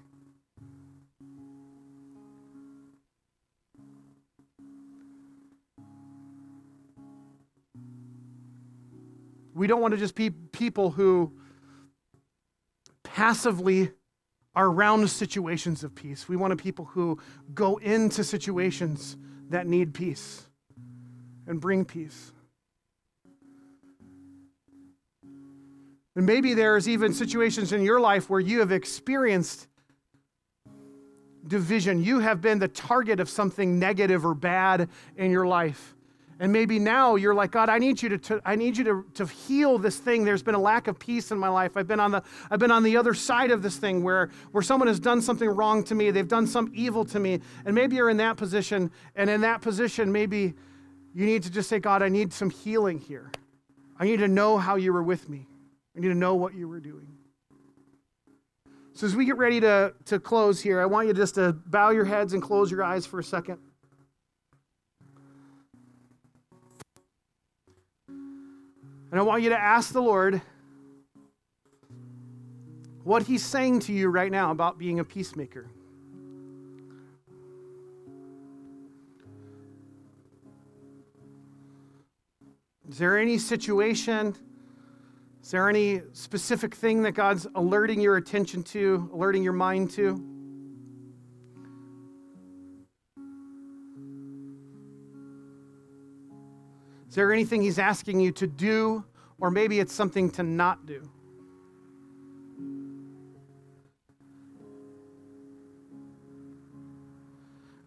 We 9.54 9.66
don't 9.66 9.80
want 9.80 9.92
to 9.92 9.98
just 9.98 10.14
be 10.14 10.30
people 10.30 10.90
who 10.90 11.32
passively 13.04 13.92
are 14.54 14.66
around 14.66 15.08
situations 15.08 15.84
of 15.84 15.94
peace. 15.94 16.28
We 16.28 16.36
want 16.36 16.56
to 16.56 16.62
people 16.62 16.84
who 16.84 17.18
go 17.54 17.76
into 17.76 18.24
situations 18.24 19.16
that 19.50 19.66
need 19.66 19.94
peace 19.94 20.46
and 21.46 21.60
bring 21.60 21.84
peace. 21.84 22.32
And 26.16 26.26
maybe 26.26 26.54
there's 26.54 26.88
even 26.88 27.12
situations 27.12 27.72
in 27.72 27.82
your 27.82 28.00
life 28.00 28.30
where 28.30 28.40
you 28.40 28.60
have 28.60 28.70
experienced 28.70 29.66
division. 31.46 32.02
You 32.02 32.20
have 32.20 32.40
been 32.40 32.58
the 32.58 32.68
target 32.68 33.20
of 33.20 33.28
something 33.28 33.78
negative 33.78 34.24
or 34.24 34.34
bad 34.34 34.88
in 35.16 35.30
your 35.30 35.46
life. 35.46 35.93
And 36.40 36.52
maybe 36.52 36.78
now 36.78 37.14
you're 37.14 37.34
like, 37.34 37.52
God, 37.52 37.68
I 37.68 37.78
need 37.78 38.02
you 38.02 38.08
to, 38.10 38.18
to, 38.18 38.42
I 38.44 38.56
need 38.56 38.76
you 38.76 38.84
to, 38.84 39.04
to 39.14 39.26
heal 39.26 39.78
this 39.78 39.98
thing. 39.98 40.24
There's 40.24 40.42
been 40.42 40.56
a 40.56 40.60
lack 40.60 40.88
of 40.88 40.98
peace 40.98 41.30
in 41.30 41.38
my 41.38 41.48
life. 41.48 41.76
I've 41.76 41.86
been 41.86 42.00
on 42.00 42.10
the 42.10 42.22
I've 42.50 42.58
been 42.58 42.72
on 42.72 42.82
the 42.82 42.96
other 42.96 43.14
side 43.14 43.50
of 43.50 43.62
this 43.62 43.76
thing 43.76 44.02
where, 44.02 44.30
where 44.50 44.62
someone 44.62 44.88
has 44.88 44.98
done 44.98 45.22
something 45.22 45.48
wrong 45.48 45.84
to 45.84 45.94
me. 45.94 46.10
They've 46.10 46.26
done 46.26 46.46
some 46.46 46.72
evil 46.74 47.04
to 47.06 47.20
me. 47.20 47.40
And 47.64 47.74
maybe 47.74 47.96
you're 47.96 48.10
in 48.10 48.16
that 48.16 48.36
position. 48.36 48.90
And 49.14 49.30
in 49.30 49.40
that 49.42 49.62
position, 49.62 50.10
maybe 50.10 50.54
you 51.14 51.26
need 51.26 51.44
to 51.44 51.50
just 51.50 51.68
say, 51.68 51.78
God, 51.78 52.02
I 52.02 52.08
need 52.08 52.32
some 52.32 52.50
healing 52.50 52.98
here. 52.98 53.30
I 53.98 54.04
need 54.04 54.18
to 54.18 54.28
know 54.28 54.58
how 54.58 54.74
you 54.74 54.92
were 54.92 55.02
with 55.02 55.28
me. 55.28 55.46
I 55.96 56.00
need 56.00 56.08
to 56.08 56.14
know 56.14 56.34
what 56.34 56.54
you 56.54 56.66
were 56.66 56.80
doing. 56.80 57.06
So 58.94 59.06
as 59.06 59.16
we 59.16 59.24
get 59.24 59.36
ready 59.36 59.60
to, 59.60 59.92
to 60.06 60.20
close 60.20 60.60
here, 60.60 60.80
I 60.80 60.86
want 60.86 61.08
you 61.08 61.14
just 61.14 61.36
to 61.36 61.52
bow 61.52 61.90
your 61.90 62.04
heads 62.04 62.32
and 62.32 62.42
close 62.42 62.70
your 62.70 62.82
eyes 62.82 63.06
for 63.06 63.20
a 63.20 63.24
second. 63.24 63.58
And 69.14 69.20
I 69.20 69.22
want 69.22 69.44
you 69.44 69.50
to 69.50 69.56
ask 69.56 69.92
the 69.92 70.02
Lord 70.02 70.42
what 73.04 73.22
He's 73.22 73.44
saying 73.44 73.78
to 73.82 73.92
you 73.92 74.08
right 74.08 74.32
now 74.32 74.50
about 74.50 74.76
being 74.76 74.98
a 74.98 75.04
peacemaker. 75.04 75.70
Is 82.88 82.98
there 82.98 83.16
any 83.16 83.38
situation? 83.38 84.34
Is 85.44 85.50
there 85.52 85.68
any 85.68 86.02
specific 86.12 86.74
thing 86.74 87.02
that 87.02 87.12
God's 87.12 87.46
alerting 87.54 88.00
your 88.00 88.16
attention 88.16 88.64
to, 88.64 89.08
alerting 89.14 89.44
your 89.44 89.52
mind 89.52 89.92
to? 89.92 90.33
Is 97.14 97.16
there 97.16 97.32
anything 97.32 97.62
He's 97.62 97.78
asking 97.78 98.18
you 98.18 98.32
to 98.32 98.48
do, 98.48 99.04
or 99.38 99.48
maybe 99.48 99.78
it's 99.78 99.92
something 99.92 100.28
to 100.30 100.42
not 100.42 100.84
do? 100.84 101.08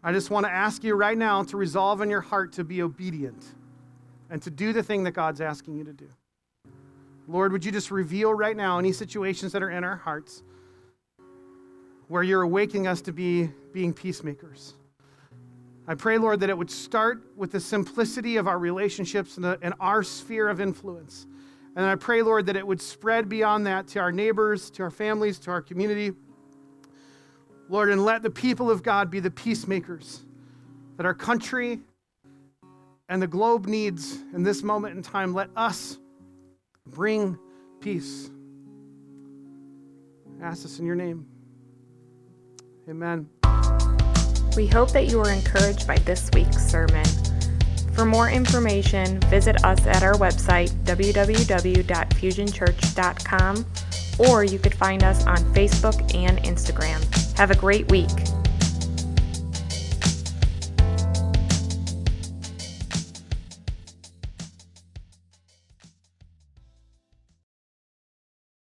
I 0.02 0.14
just 0.14 0.30
want 0.30 0.46
to 0.46 0.50
ask 0.50 0.82
you 0.82 0.96
right 0.96 1.18
now 1.18 1.44
to 1.44 1.58
resolve 1.58 2.00
in 2.00 2.10
your 2.10 2.22
heart 2.22 2.54
to 2.54 2.64
be 2.64 2.82
obedient 2.82 3.44
and 4.30 4.42
to 4.44 4.50
do 4.50 4.72
the 4.72 4.82
thing 4.82 5.04
that 5.04 5.12
God's 5.12 5.42
asking 5.42 5.76
you 5.76 5.84
to 5.84 5.92
do. 5.92 6.08
Lord, 7.28 7.52
would 7.52 7.66
you 7.66 7.72
just 7.74 7.92
reveal 7.92 8.34
right 8.34 8.56
now 8.56 8.80
any 8.80 8.94
situations 8.94 9.52
that 9.52 9.62
are 9.62 9.72
in 9.72 9.84
our 9.84 9.98
hearts 9.98 10.42
where 12.08 12.24
you're 12.24 12.44
awakening 12.44 12.88
us 12.88 13.02
to 13.02 13.12
be 13.12 13.50
being 13.74 13.94
peacemakers? 13.94 14.76
I 15.88 15.96
pray, 15.96 16.18
Lord, 16.18 16.42
that 16.42 16.50
it 16.50 16.58
would 16.58 16.70
start 16.70 17.24
with 17.38 17.52
the 17.52 17.60
simplicity 17.60 18.36
of 18.36 18.48
our 18.48 18.60
relationships 18.60 19.38
and, 19.38 19.46
the, 19.46 19.58
and 19.62 19.74
our 19.80 20.04
sphere 20.04 20.50
of 20.50 20.60
influence. 20.60 21.28
And 21.78 21.86
I 21.86 21.96
pray, 21.96 22.22
Lord, 22.22 22.48
that 22.48 22.58
it 22.58 22.68
would 22.68 22.82
spread 22.82 23.30
beyond 23.30 23.66
that 23.68 23.88
to 23.90 24.00
our 24.00 24.12
neighbors, 24.12 24.70
to 24.72 24.84
our 24.84 24.92
families, 24.92 25.40
to 25.40 25.52
our 25.52 25.62
community. 25.62 26.12
Lord, 27.70 27.90
and 27.90 28.04
let 28.04 28.22
the 28.22 28.30
people 28.30 28.70
of 28.70 28.84
God 28.84 29.10
be 29.10 29.20
the 29.20 29.32
peacemakers 29.32 30.26
that 30.98 31.06
our 31.06 31.14
country 31.14 31.80
and 33.08 33.22
the 33.22 33.28
globe 33.28 33.68
needs 33.68 34.18
in 34.34 34.44
this 34.44 34.64
moment 34.64 34.98
in 34.98 35.04
time. 35.04 35.34
Let 35.34 35.50
us 35.56 35.98
bring 36.86 37.38
peace. 37.80 38.30
I 40.42 40.48
ask 40.48 40.64
this 40.64 40.80
in 40.80 40.86
your 40.86 40.96
name. 40.96 41.26
Amen. 42.90 43.30
We 44.58 44.68
hope 44.68 44.92
that 44.92 45.08
you 45.08 45.20
were 45.20 45.30
encouraged 45.30 45.88
by 45.88 46.00
this 46.00 46.30
week's 46.34 46.58
sermon. 46.58 47.06
For 47.94 48.04
more 48.06 48.30
information, 48.30 49.22
visit 49.22 49.64
us 49.64 49.86
at 49.86 50.02
our 50.02 50.16
website, 50.16 50.72
www.fusionchurch.com, 50.84 53.66
or 54.18 54.44
you 54.44 54.58
could 54.58 54.74
find 54.74 55.04
us 55.04 55.28
on 55.28 55.38
Facebook 55.54 56.16
and 56.16 56.40
Instagram. 56.40 57.38
Have 57.38 57.52
a 57.52 57.56
great 57.56 57.88
week. 57.92 58.10